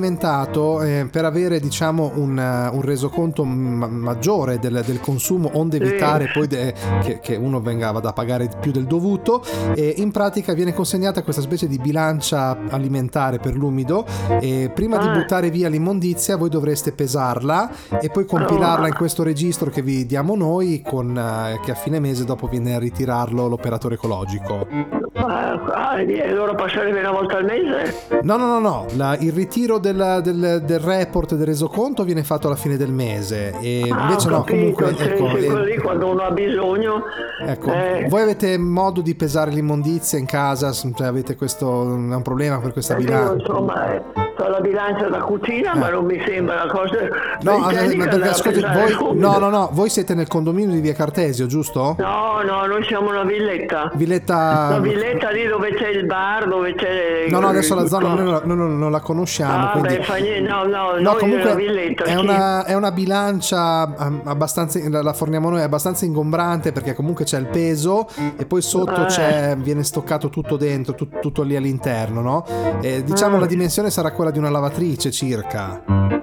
eh, 0.82 1.08
per 1.12 1.26
avere 1.26 1.60
diciamo 1.60 2.12
un, 2.16 2.38
eh, 2.38 2.70
un 2.74 2.82
resoconto 2.82 3.43
ma- 3.43 3.88
maggiore 3.88 4.60
del, 4.60 4.84
del 4.86 4.99
consumo, 4.99 5.49
onde 5.54 5.78
Sì. 5.78 5.84
evitare 5.84 6.30
poi 6.34 6.47
de- 6.47 6.74
che, 7.04 7.20
che 7.20 7.36
uno 7.36 7.60
venga 7.62 7.91
vada 7.91 8.10
a 8.10 8.14
pagare 8.14 8.49
più 8.60 8.72
del 8.72 8.86
dovuto. 8.86 9.43
E 9.76 9.93
in 9.97 10.12
pratica 10.12 10.54
viene 10.54 10.74
consegnata 10.74 11.24
questa 11.24 11.41
specie 11.41 11.68
di 11.68 11.78
bilancia 11.78 12.58
alimentare 12.70 13.39
per 13.39 13.56
l'umido. 13.56 14.06
E 14.39 14.72
prima 14.74 14.97
di 14.97 15.08
Ah. 15.08 15.12
buttare 15.12 15.49
via 15.49 15.70
l'immondizia, 15.70 16.38
voi 16.38 16.49
dovreste 16.49 16.91
pesarla 16.91 17.70
e 18.02 18.10
poi 18.10 18.26
compilarla 18.26 18.86
Oh. 18.86 18.88
in 18.89 18.95
questo 18.95 19.24
registro 19.24 19.70
che 19.70 19.82
vi 19.82 20.06
diamo 20.06 20.36
noi, 20.36 20.82
con, 20.86 21.18
eh, 21.18 21.60
che 21.64 21.72
a 21.72 21.76
fine 21.76 21.99
mese 21.99 22.26
dopo 22.26 22.47
viene 22.47 22.76
a 22.76 22.80
ritirarlo 22.80 23.47
l'operatore 23.47 23.95
ecologico. 23.95 24.68
Ah, 25.14 25.52
ah, 25.74 26.02
e 26.02 26.30
allora 26.30 26.56
passerebbe 26.56 26.99
una 26.99 27.12
volta 27.12 27.38
al 27.38 27.43
mese? 27.45 27.93
No, 28.24 28.38
no, 28.38 28.47
no, 28.47 28.60
no. 28.60 28.86
La- 28.95 29.18
il 29.20 29.32
ritiro 29.34 29.78
del, 29.78 29.90
del- 30.21 30.61
del 30.65 30.79
report 30.79 31.35
del 31.35 31.45
resoconto 31.45 32.03
viene 32.03 32.23
fatto 32.23 32.47
alla 32.47 32.55
fine 32.55 32.77
del 32.77 32.91
mese. 32.91 33.53
E 33.59 33.87
Ah, 33.91 34.01
invece 34.09 34.27
ho 34.27 34.31
no, 34.31 34.43
capito, 34.43 34.53
comunque. 34.83 34.95
sì, 34.95 35.03
Ecco, 35.03 35.29
sì, 35.37 35.45
eh, 35.45 35.47
così 35.47 35.77
quando 35.77 36.07
uno 36.09 36.21
ha 36.23 36.31
bisogno. 36.31 37.03
ecco, 37.45 37.71
eh, 37.73 38.05
voi 38.09 38.21
avete 38.21 38.57
modo 38.57 39.01
di 39.01 39.15
pesare 39.15 39.51
l'immondizia 39.51 40.17
in 40.19 40.25
casa? 40.25 40.71
Cioè, 40.71 41.07
avete 41.07 41.35
questo. 41.35 41.65
è 41.71 42.15
un 42.15 42.21
problema 42.23 42.59
per 42.59 42.73
questa 42.73 42.93
io, 42.97 43.05
bilancia? 43.05 43.33
insomma, 43.33 43.93
eh, 43.93 44.01
ho 44.37 44.47
la 44.49 44.59
bilancia 44.59 45.07
da 45.09 45.19
cucina, 45.19 45.75
ma 45.75 45.89
non 45.89 46.05
mi 46.05 46.19
sembra 46.25 46.63
una 46.63 46.71
cosa. 46.71 46.97
Eh. 46.99 47.09
No, 47.41 47.67
perché 47.67 48.27
ascolti, 48.29 48.61
voi, 48.61 49.17
no, 49.17 49.37
no, 49.37 49.49
no, 49.49 49.69
voi 49.73 49.89
siete 49.89 50.13
nel 50.15 50.27
condominio 50.27 50.73
di 50.73 50.81
via 50.81 50.93
Cartesio, 50.93 51.45
giusto? 51.45 51.95
No, 51.99 52.41
no, 52.43 52.65
noi 52.65 52.83
siamo 52.85 53.09
una 53.09 53.23
villetta. 53.23 53.91
Villetta. 53.93 54.69
La 54.71 54.79
villetta 54.79 55.29
lì 55.29 55.45
dove 55.47 55.73
c'è 55.73 55.89
il 55.89 56.05
bar, 56.05 56.47
dove 56.47 56.73
c'è. 56.75 57.25
No, 57.29 57.39
no, 57.39 57.47
adesso 57.49 57.75
la 57.75 57.85
zona 57.87 58.13
noi 58.13 58.23
non, 58.23 58.41
noi 58.45 58.57
non- 58.57 58.79
non 58.79 58.91
la 58.91 58.99
conosciamo. 58.99 59.69
Ah, 59.69 59.71
quindi... 59.82 59.97
beh, 59.97 60.03
fa 60.03 60.15
niente, 60.15 60.49
no, 60.49 60.63
no, 60.65 60.99
No, 60.99 61.15
comunque 61.15 61.55
villetta. 61.55 62.03
è 62.05 62.09
sì. 62.11 62.15
una, 62.17 62.65
è 62.65 62.73
una 62.73 62.91
bilancia 62.91 63.84
um, 63.97 64.21
abbastanza, 64.25 64.79
la 64.89 65.13
forniamo 65.13 65.49
noi, 65.49 65.61
abbastanza 65.61 66.05
ingombrante 66.05 66.71
perché 66.71 66.93
comunque 66.93 67.25
c'è 67.25 67.39
il 67.39 67.47
peso 67.47 68.07
e 68.38 68.45
poi 68.45 68.61
sotto 68.61 69.03
Eh. 69.03 69.05
c'è, 69.07 69.55
viene 69.57 69.84
stoccato 69.84 70.29
tutto 70.29 70.57
dentro, 70.57 70.93
tut- 70.95 71.19
tutto 71.19 71.41
lì 71.43 71.55
all'interno, 71.55 72.21
no? 72.21 72.45
E, 72.82 73.03
diciamo 73.03 73.38
Mm. 73.38 73.39
la 73.39 73.45
dimensione 73.45 73.89
sarà 73.89 74.11
quella 74.11 74.32
di 74.32 74.38
una 74.39 74.49
lavatrice 74.49 75.11
circa. 75.11 76.20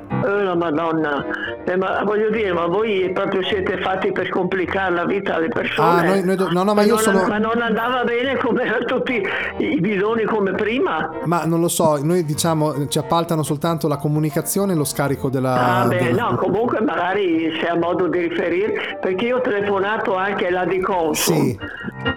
La 0.49 0.55
madonna, 0.55 1.25
Eh, 1.65 1.77
ma 1.77 2.03
voglio 2.05 2.31
dire, 2.31 2.51
ma 2.53 2.65
voi 2.67 3.11
proprio 3.13 3.43
siete 3.43 3.77
fatti 3.83 4.11
per 4.11 4.31
complicare 4.31 4.95
la 4.95 5.05
vita 5.05 5.35
alle 5.35 5.49
persone. 5.49 6.01
Ah, 6.01 6.03
noi- 6.03 6.25
noi 6.25 6.37
do- 6.37 6.49
no, 6.51 6.63
no, 6.63 6.73
ma 6.73 6.83
io 6.83 6.95
non, 6.95 6.99
sono- 7.03 7.27
ma 7.27 7.37
non 7.37 7.61
andava 7.61 8.05
bene 8.05 8.37
come 8.39 8.65
tutti 8.87 9.23
i 9.59 9.79
bidoni 9.81 10.25
come 10.25 10.53
prima? 10.53 11.11
Ma 11.25 11.45
non 11.45 11.61
lo 11.61 11.69
so, 11.69 11.99
noi 12.03 12.25
diciamo 12.25 12.89
ci 12.89 12.99
appaltano 12.99 13.43
soltanto 13.43 13.87
la 13.87 13.99
comunicazione 13.99 14.73
e 14.73 14.77
lo 14.77 14.85
scarico 14.85 15.29
della... 15.29 15.81
Ah, 15.83 15.87
beh, 15.87 15.97
della- 15.99 16.23
no, 16.31 16.37
comunque 16.37 16.81
magari 16.81 17.53
se 17.61 17.67
ha 17.69 17.77
modo 17.77 18.07
di 18.07 18.19
riferire, 18.21 18.99
perché 19.01 19.27
io 19.27 19.37
ho 19.37 19.41
telefonato 19.43 20.17
anche 20.17 20.47
alla 20.47 20.65
di 20.65 20.81
Consum 20.81 21.37
Sì. 21.37 21.59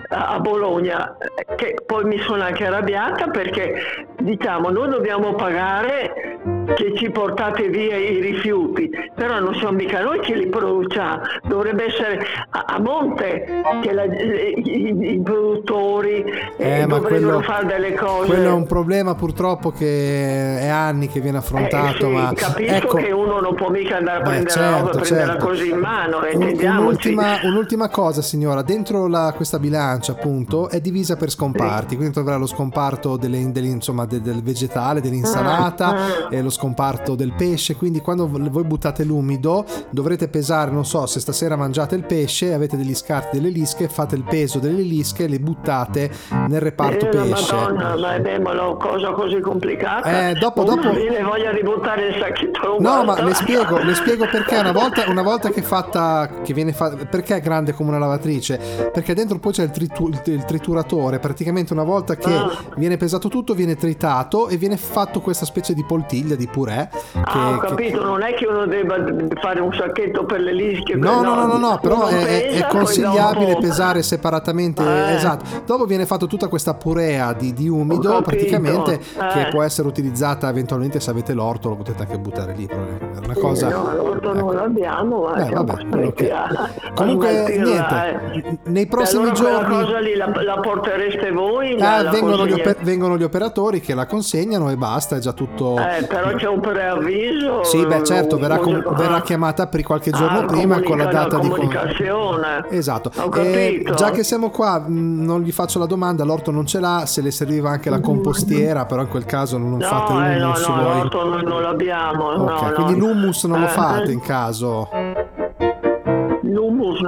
a 0.10 0.40
Bologna, 0.40 1.18
che 1.58 1.76
poi 1.86 2.06
mi 2.06 2.20
sono 2.20 2.42
anche 2.44 2.66
arrabbiata 2.66 3.28
perché 3.28 4.06
diciamo 4.22 4.70
noi 4.70 4.88
dobbiamo 4.90 5.34
pagare 5.34 6.40
che 6.66 6.94
ci 6.96 7.10
portate 7.10 7.70
via 7.70 7.96
i 7.98 8.20
rifiuti, 8.22 8.90
però 9.16 9.40
non 9.40 9.54
siamo 9.56 9.74
mica 9.78 10.02
noi 10.02 10.20
che 10.20 10.36
li 10.36 10.48
produciamo, 10.48 11.22
dovrebbe 11.44 11.86
essere 11.86 12.20
a, 12.50 12.66
a 12.68 12.80
monte 12.80 13.46
che 13.82 13.92
la- 13.94 14.06
i, 14.06 15.14
i- 15.16 15.22
produttori 15.22 16.24
eh, 16.58 16.82
Eh, 16.82 16.86
dovrebbero 16.86 17.42
fare 17.42 17.66
delle 17.66 17.94
cose. 17.94 18.28
quello 18.28 18.50
è 18.50 18.54
un 18.54 18.66
problema 18.68 19.16
purtroppo 19.16 19.72
che 19.72 20.60
è 20.60 20.68
anni 20.68 21.08
che 21.08 21.20
viene 21.20 21.38
affrontato, 21.40 22.06
Eh, 22.08 22.10
sì, 22.10 22.16
ma 22.16 22.34
capisco 22.36 22.74
ecco, 22.76 22.98
che 22.98 23.12
uno 23.12 23.40
non 23.40 23.56
può 23.56 23.70
mica 23.70 23.98
andare 23.98 24.20
a 24.20 24.22
prendere 24.22 24.60
la 24.60 24.70
roba, 24.70 24.84
certo, 24.92 25.00
prenderla 25.00 25.32
certo. 25.34 25.46
così 25.48 25.70
in 25.70 25.78
mano, 25.78 26.20
Un- 26.34 26.60
un'ultima, 26.62 27.40
un'ultima 27.44 27.90
cosa 27.90 28.22
signora, 28.22 28.62
dentro 28.62 29.08
la- 29.08 29.34
questa 29.36 29.60
bilancia 29.60 30.12
appunto 30.14 30.70
è 30.70 30.80
divisa 30.80 31.16
per 31.18 31.30
scomparti, 31.32 31.96
quindi 31.96 32.14
troverà 32.14 32.38
lo 32.38 32.46
scomparto 32.48 33.18
delle- 33.18 33.52
delle- 33.52 33.68
insomma, 33.68 34.06
de- 34.06 34.22
del 34.22 34.42
vegetale, 34.44 35.02
dell'insalata, 35.02 35.88
Ah, 35.92 36.28
e 36.30 36.42
lo 36.42 36.50
scomparto 36.52 37.16
del 37.16 37.34
pesce, 37.34 37.76
quindi 37.76 38.00
quando 38.02 38.28
voi 38.30 38.64
buttate 38.64 39.04
l'umido 39.04 39.66
dovrete 39.90 40.28
pesare, 40.28 40.70
non 40.72 40.86
so, 40.86 41.06
se 41.08 41.20
stasera 41.20 41.56
mangiate 41.56 41.96
il 41.96 42.04
pesce, 42.04 42.54
avete 42.54 42.78
degli 42.78 42.94
scarti 42.94 43.38
delle 43.38 43.50
lische, 43.50 43.88
fate 43.90 44.16
il 44.16 44.24
peso 44.24 44.60
delle 44.60 44.82
lische 44.84 45.24
e 45.24 45.28
le 45.28 45.40
buttate 45.40 46.12
nel 46.48 46.62
reparto 46.62 47.06
Eh, 47.08 47.10
pesce. 47.10 47.54
Madonna, 47.56 47.96
ma 47.98 48.16
è 48.22 48.38
una 48.38 48.76
cosa 48.78 49.12
così 49.12 49.40
complicata. 49.40 50.30
Eh, 50.30 50.34
dopo- 50.36 50.64
dopo- 50.64 50.92
viene 50.92 51.24
voglia 51.24 51.52
di 51.52 51.62
buttare 51.64 52.08
il 52.10 52.16
sacchetto. 52.20 52.78
No, 52.80 53.04
ma 53.04 53.22
le 53.24 53.34
spiego, 53.34 53.78
le 53.78 53.94
spiego 53.96 54.28
perché 54.30 54.58
una 54.58 54.72
volta, 54.74 55.04
una 55.10 55.24
volta 55.24 55.50
che 55.50 55.62
è 55.62 55.64
fatta, 55.64 56.30
che 56.44 56.54
viene 56.54 56.74
fa- 56.74 56.96
perché 57.10 57.38
è 57.38 57.42
grande 57.42 57.74
come 57.74 57.90
una 57.90 58.00
lavatrice? 58.00 58.90
Perché 58.94 59.14
dentro 59.14 59.40
poi 59.40 59.54
c'è 59.54 59.64
il, 59.64 59.72
tritu- 59.72 60.10
il- 60.26 60.34
il 60.34 60.46
trituratore, 60.46 61.20
praticamente 61.20 61.74
una 61.74 61.84
volta 61.84 62.16
che 62.16 62.34
Ah. 62.34 62.50
viene 62.76 62.98
pesato 62.98 63.30
tutto 63.30 63.54
viene 63.54 63.76
tritato 63.76 64.48
e 64.50 64.58
viene 64.58 64.78
fatto 64.78 65.22
questa 65.22 65.46
specie 65.46 65.74
di 65.74 65.84
poltiglia, 65.86 66.36
di 66.42 66.48
purè. 66.52 66.90
Che, 66.92 67.20
Ah, 67.24 67.50
ho 67.56 67.60
che- 67.60 67.68
capito, 67.68 68.04
non 68.04 68.22
è 68.24 68.34
che 68.34 68.46
uno 68.48 68.66
debba 68.66 68.96
fare 69.40 69.60
un 69.62 69.74
sacchetto 69.74 70.26
per 70.26 70.40
le 70.42 70.54
lischie. 70.54 70.96
No, 70.96 71.22
no, 71.22 71.36
no, 71.36 71.46
no, 71.46 71.58
no, 71.58 71.80
però 71.82 72.08
è, 72.08 72.24
pesa, 72.52 72.66
è 72.66 72.70
consigliabile 72.70 73.58
pesare 73.60 74.02
separatamente. 74.04 74.84
Eh. 74.84 75.14
Esatto. 75.16 75.46
Dopo 75.66 75.86
viene 75.86 76.06
fatto 76.06 76.28
tutta 76.28 76.48
questa 76.48 76.74
purea 76.74 77.34
di, 77.34 77.54
di 77.54 77.68
umido, 77.70 78.22
praticamente, 78.22 78.94
eh. 78.94 79.28
che 79.34 79.48
può 79.52 79.62
essere 79.64 79.88
utilizzata 79.88 80.50
eventualmente 80.50 81.00
se 81.00 81.10
avete 81.12 81.34
l'orto, 81.34 81.70
lo 81.70 81.76
potete 81.76 82.02
anche 82.04 82.18
buttare 82.18 82.54
lì. 82.56 82.66
È 82.66 82.76
una 83.24 83.34
cosa. 83.36 83.70
No, 83.70 83.94
l'orto 83.96 84.34
non 84.34 84.56
l'abbiamo, 84.56 85.22
ma 85.24 85.46
vabbè, 85.50 85.88
quello 85.88 86.12
che- 86.14 86.30
costretti 86.30 86.30
a- 86.30 86.44
a 86.44 86.70
Comunque, 86.94 87.32
niente, 87.62 88.60
nei 88.66 88.86
prossimi 88.88 89.24
allora 89.30 89.36
giorni- 89.36 89.84
cosa 89.86 90.00
lì 90.00 90.16
la, 90.16 90.32
la 90.44 90.60
portereste 90.60 91.32
voi? 91.32 91.78
La 91.78 92.10
vengono, 92.12 92.46
gli 92.46 92.54
oper- 92.54 92.82
vengono 92.82 93.18
gli 93.18 93.24
operatori 93.24 93.80
che 93.80 93.94
la 93.94 94.06
consegnano 94.06 94.70
e 94.70 94.76
basta, 94.78 95.16
è 95.16 95.20
già 95.20 95.34
tutto. 95.34 95.78
Eh, 95.78 96.04
però 96.06 96.31
c'è 96.36 96.48
un 96.48 96.60
preavviso. 96.60 97.64
Sì, 97.64 97.86
beh, 97.86 98.04
certo, 98.04 98.38
verrà, 98.38 98.58
com- 98.58 98.96
verrà 98.96 99.22
chiamata 99.22 99.68
per 99.68 99.84
qualche 99.84 100.12
giorno 100.12 100.40
ah, 100.40 100.46
prima 100.46 100.82
con 100.82 100.98
la 100.98 101.06
data 101.06 101.38
di 101.38 101.48
con- 101.50 101.60
comunicazione. 101.60 102.66
Esatto. 102.70 103.12
Ho 103.18 103.26
E 103.38 103.74
capito. 103.84 103.94
già 103.94 104.12
che 104.12 104.24
siamo 104.24 104.50
qua, 104.50 104.80
mh, 104.80 105.24
non 105.24 105.42
gli 105.42 105.52
faccio 105.52 105.80
la 105.80 105.86
domanda, 105.86 106.24
l'orto 106.24 106.52
non 106.52 106.66
ce 106.66 106.80
l'ha, 106.80 107.04
se 107.06 107.22
le 107.22 107.32
serviva 107.32 107.70
anche 107.70 107.90
la 107.90 108.00
compostiera, 108.00 108.86
però 108.86 109.02
in 109.02 109.08
quel 109.08 109.26
caso 109.26 109.58
non 109.58 109.78
No, 109.78 109.86
fate 109.86 110.12
eh, 110.14 110.38
no, 110.38 110.46
l'hummus 110.48 110.68
no, 110.68 110.76
voi. 110.76 110.84
l'orto 110.98 111.30
noi 111.30 111.44
non 111.44 111.62
l'abbiamo. 111.62 112.26
Ok, 112.26 112.62
no, 112.62 112.72
quindi 112.74 112.96
no. 112.98 113.06
l'hummus 113.08 113.44
non 113.46 113.60
lo 113.60 113.66
Eh, 113.66 113.70
fate 113.70 114.12
in 114.12 114.22
caso. 114.22 114.88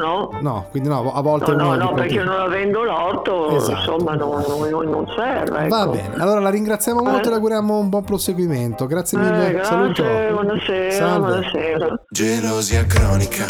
No. 0.04 0.30
No, 0.42 0.66
quindi 0.70 0.90
no, 0.90 1.14
a 1.14 1.22
volte 1.22 1.52
No, 1.56 1.76
no, 1.76 1.76
no, 1.76 1.94
perché 1.94 2.16
quel- 2.16 2.26
non 2.26 2.40
avendo 2.42 2.84
l'orto, 2.84 3.56
Esatto. 3.56 3.72
insomma, 3.72 4.16
non, 4.16 4.44
non- 4.48 4.90
non 4.90 5.06
serve. 5.16 5.68
Va 5.70 5.82
ecco. 5.84 5.92
bene, 5.92 6.16
allora 6.18 6.40
la 6.42 6.50
ringraziamo 6.50 7.02
molto 7.02 7.24
Eh. 7.24 7.28
e 7.28 7.30
le 7.30 7.36
auguriamo 7.36 7.78
un 7.78 7.88
buon 7.90 8.04
proseguimento. 8.04 8.86
Grazie 8.86 9.18
mille, 9.18 9.48
Eh, 9.48 9.52
grazie, 9.52 9.66
saluto. 9.76 10.04
buonasera, 10.04 10.92
Salve. 10.92 11.28
buonasera. 11.28 12.00
Gelosia 12.10 12.86
cronica, 12.86 13.46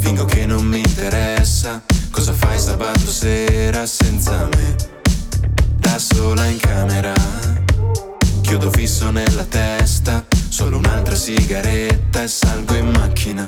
fingo 0.00 0.24
che 0.24 0.46
non 0.46 0.64
mi 0.64 0.78
interessa. 0.78 1.82
Cosa 2.10 2.32
fai 2.32 2.58
sabato 2.58 2.98
sera 3.00 3.84
senza 3.86 4.48
me? 4.56 4.74
Da 5.76 5.98
sola 5.98 6.44
in 6.46 6.58
camera, 6.58 7.12
chiodo 8.42 8.70
fisso 8.70 9.10
nella 9.10 9.44
testa. 9.44 10.24
Solo 10.48 10.78
un'altra 10.78 11.14
sigaretta 11.14 12.22
e 12.22 12.28
salgo 12.28 12.74
in 12.74 12.88
macchina. 12.90 13.44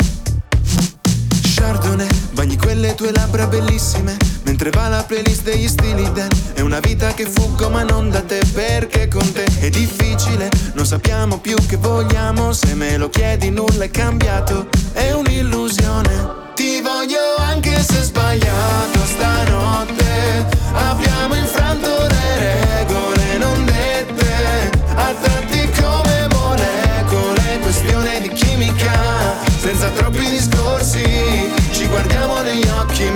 Chardonnay, 1.60 2.08
bagni 2.32 2.56
quelle 2.56 2.94
tue 2.94 3.12
labbra 3.12 3.46
bellissime 3.46 4.16
Mentre 4.44 4.70
va 4.70 4.88
la 4.88 5.04
playlist 5.06 5.42
degli 5.42 5.68
stili 5.68 6.10
Dan. 6.12 6.30
È 6.54 6.60
una 6.60 6.80
vita 6.80 7.12
che 7.12 7.26
fuggo 7.26 7.68
ma 7.68 7.82
non 7.82 8.08
da 8.08 8.22
te 8.22 8.40
Perché 8.52 9.08
con 9.08 9.30
te 9.30 9.44
è 9.60 9.68
difficile. 9.68 10.48
Non 10.72 10.86
sappiamo 10.86 11.38
più 11.38 11.56
che 11.66 11.76
vogliamo 11.76 12.52
Se 12.52 12.74
me 12.74 12.96
lo 12.96 13.10
chiedi 13.10 13.50
nulla 13.50 13.84
è 13.84 13.90
cambiato. 13.90 14.68
È 14.94 15.12
un'illusione. 15.12 16.38
Ti 16.54 16.80
voglio 16.80 17.36
anche 17.36 17.78
se 17.82 18.02
sbagliato 18.02 19.04
stanotte. 19.04 20.46
Abbiamo 20.72 21.34
infranto 21.34 21.49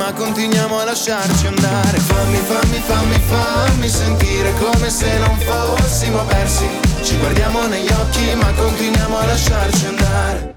ma 0.05 0.13
continuiamo 0.13 0.79
a 0.81 0.85
lasciarci 0.85 1.47
andare 1.47 1.99
Fammi, 1.99 2.37
fammi, 2.37 2.79
fammi, 2.79 3.19
fammi 3.21 3.89
sentire 3.89 4.53
come 4.59 4.91
se 4.91 5.17
non 5.17 5.39
fossimo 5.39 6.23
persi 6.25 6.67
Ci 7.03 7.17
guardiamo 7.17 7.67
negli 7.67 7.89
occhi 7.89 8.35
ma 8.35 8.53
continuiamo 8.53 9.17
a 9.17 9.25
lasciarci 9.25 9.87
andare 9.87 10.53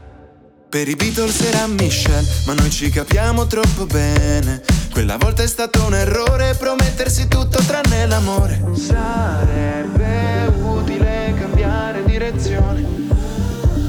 per 0.69 0.89
i 0.89 0.95
Beatles 0.97 1.39
era 1.43 1.65
Michelle, 1.65 2.27
ma 2.45 2.53
noi 2.53 2.69
ci 2.69 2.89
capiamo 2.89 3.47
troppo 3.47 3.85
bene. 3.85 4.61
Quella 4.91 5.15
volta 5.15 5.41
è 5.41 5.47
stato 5.47 5.85
un 5.85 5.95
errore 5.95 6.55
promettersi 6.55 7.29
tutto 7.29 7.57
tranne 7.65 8.05
l'amore. 8.05 8.61
Sarebbe 8.73 10.51
utile 10.61 11.33
cambiare 11.39 12.03
direzione, 12.03 12.85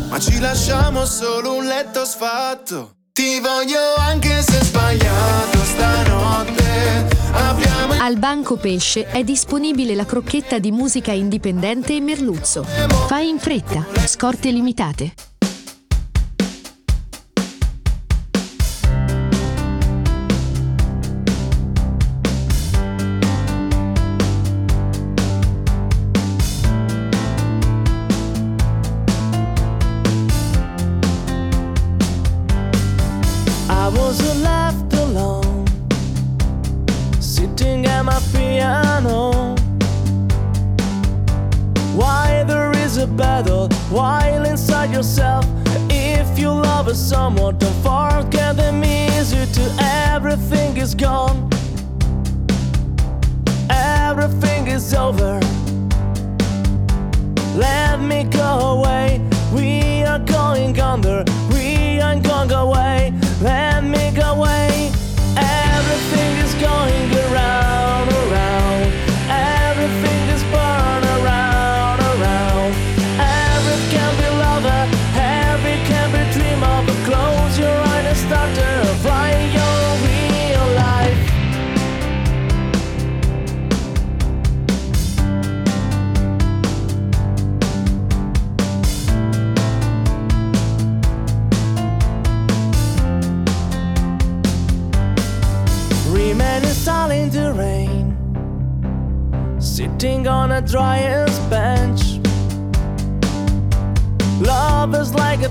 ma 0.08 0.20
ci 0.20 0.38
lasciamo 0.38 1.04
solo 1.04 1.54
un 1.54 1.66
letto 1.66 2.04
sfatto. 2.04 2.97
Ti 3.18 3.40
voglio 3.40 3.96
anche 3.96 4.42
se 4.42 4.62
sbagliato 4.62 5.58
stanotte. 5.64 7.08
Abbiamo 7.32 7.94
Al 8.00 8.16
Banco 8.16 8.56
Pesce 8.56 9.06
è 9.08 9.24
disponibile 9.24 9.96
la 9.96 10.06
crocchetta 10.06 10.60
di 10.60 10.70
musica 10.70 11.10
indipendente 11.10 11.96
e 11.96 12.00
merluzzo. 12.00 12.62
Fai 12.62 13.28
in 13.28 13.40
fretta, 13.40 13.84
scorte 14.06 14.52
limitate. 14.52 15.14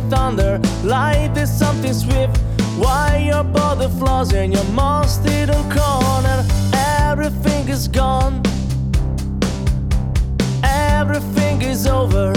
Thunder. 0.10 0.60
Life 0.84 1.38
is 1.38 1.52
something 1.52 1.94
swift. 1.94 2.38
Why 2.78 3.30
your 3.32 3.44
body 3.44 3.88
flows 3.98 4.34
in 4.34 4.52
your 4.52 4.64
most 4.66 5.24
hidden 5.24 5.64
corner? 5.72 6.46
Everything 6.74 7.68
is 7.70 7.88
gone. 7.88 8.42
Everything 10.64 11.62
is 11.62 11.88
over. 11.88 12.34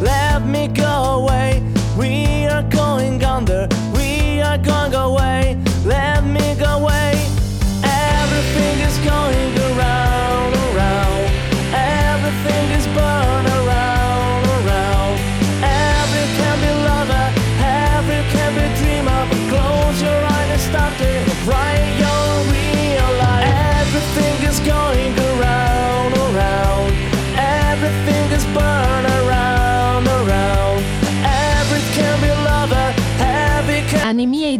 Let 0.00 0.46
me 0.46 0.68
go 0.68 1.22
away. 1.22 1.62
We 1.96 2.46
are 2.46 2.62
going 2.62 3.22
under. 3.24 3.68
We 3.94 4.40
are 4.40 4.58
going 4.58 4.94
away. 4.94 5.58
Let 5.84 6.24
me 6.24 6.54
go 6.54 6.78
away 6.78 7.17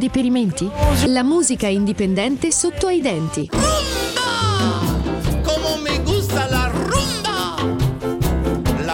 Anemia 0.08 0.10
deperimenti? 0.10 0.70
La 1.06 1.22
musica 1.22 1.68
indipendente 1.68 2.50
sotto 2.50 2.86
ai 2.86 3.00
denti. 3.00 3.48
Como 5.42 5.76
me 5.82 5.98
gusta 6.00 6.48
la 6.48 6.68
rumba. 6.68 7.56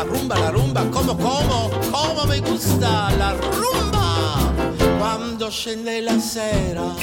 rumba, 0.05 0.39
la 0.39 0.51
rumba, 0.51 0.85
como, 0.91 1.17
como, 1.17 1.71
como 1.91 2.25
me 2.27 2.41
gusta 2.41 3.11
la 3.17 3.33
rumba. 3.33 4.53
Quando 4.99 5.51
scende 5.51 6.01
la 6.01 6.19
sera, 6.19 6.95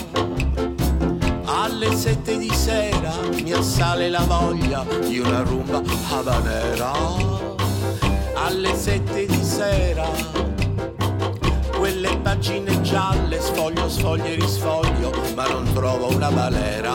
alle 1.45 1.95
sette 1.95 2.37
di 2.37 2.51
sera, 2.53 3.13
mi 3.43 3.53
assale 3.53 4.09
la 4.09 4.21
voglia 4.21 4.85
di 5.07 5.19
una 5.19 5.41
rumba 5.41 5.81
habanera. 6.09 6.91
Alle 8.35 8.75
sette 8.75 9.25
di 9.25 9.43
sera, 9.43 10.09
quelle 11.81 12.15
pagine 12.19 12.79
gialle, 12.81 13.41
sfoglio, 13.41 13.89
sfoglio 13.89 14.25
e 14.25 14.35
risfoglio, 14.35 15.11
ma 15.33 15.47
non 15.47 15.67
trovo 15.73 16.13
una 16.13 16.29
balera. 16.29 16.93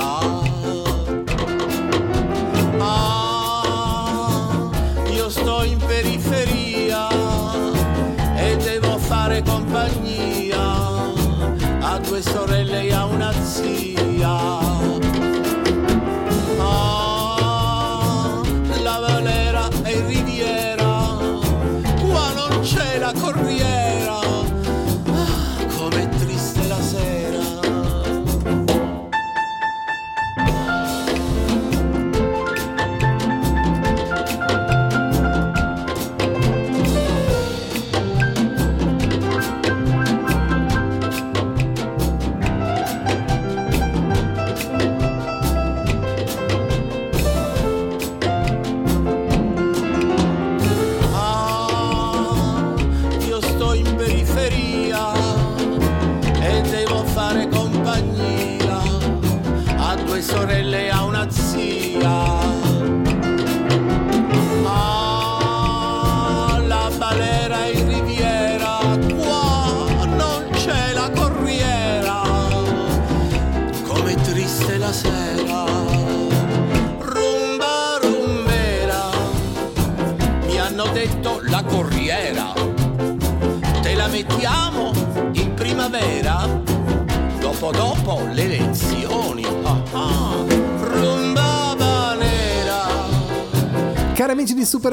Ah, 2.78 4.70
io 5.10 5.28
sto 5.28 5.64
in 5.64 5.78
periferia 5.78 7.08
e 8.36 8.56
devo 8.58 8.96
fare 8.98 9.42
compagnia 9.42 10.76
a 11.80 11.98
due 11.98 12.22
sorelle 12.22 12.82
e 12.82 12.92
a 12.92 13.06
una 13.06 13.32
zia. 13.42 13.95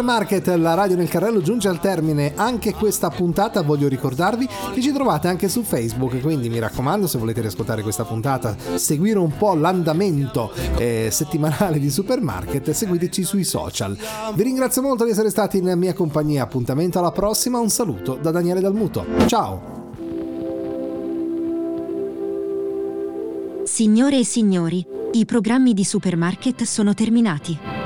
Supermarket, 0.04 0.48
la 0.58 0.74
radio 0.74 0.98
nel 0.98 1.08
carrello 1.08 1.40
giunge 1.40 1.70
al 1.70 1.80
termine 1.80 2.34
anche 2.36 2.74
questa 2.74 3.10
puntata. 3.10 3.62
Voglio 3.62 3.88
ricordarvi 3.88 4.46
che 4.74 4.82
ci 4.82 4.92
trovate 4.92 5.30
anche 5.30 5.48
su 5.48 5.64
Facebook, 5.64 6.20
quindi 6.20 6.50
mi 6.50 6.60
raccomando, 6.60 7.08
se 7.08 7.18
volete 7.18 7.40
riascoltare 7.40 7.82
questa 7.84 8.04
puntata, 8.04 8.54
seguire 8.76 9.18
un 9.20 9.32
po' 9.38 9.54
l'andamento 9.54 10.52
eh, 10.76 11.08
settimanale 11.10 11.80
di 11.80 11.90
Supermarket, 11.90 12.70
seguiteci 12.72 13.24
sui 13.24 13.46
social. 13.46 13.98
Vi 14.36 14.44
ringrazio 14.44 14.82
molto 14.82 15.06
di 15.06 15.12
essere 15.12 15.30
stati 15.30 15.60
in 15.60 15.72
mia 15.78 15.94
compagnia. 15.94 16.44
Appuntamento 16.44 17.00
alla 17.00 17.14
prossima. 17.14 17.60
Un 17.60 17.70
saluto 17.70 18.18
da 18.22 18.32
Daniele 18.32 18.60
Dalmuto. 18.60 19.06
Ciao! 19.28 19.62
Signore 23.64 24.20
e 24.20 24.26
signori, 24.26 24.86
i 25.14 25.24
programmi 25.24 25.74
di 25.74 25.86
Supermarket 25.86 26.64
sono 26.64 26.94
terminati. 26.94 27.83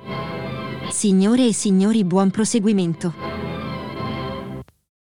Signore 0.90 1.48
e 1.48 1.54
signori, 1.54 2.04
buon 2.04 2.30
proseguimento. 2.30 3.43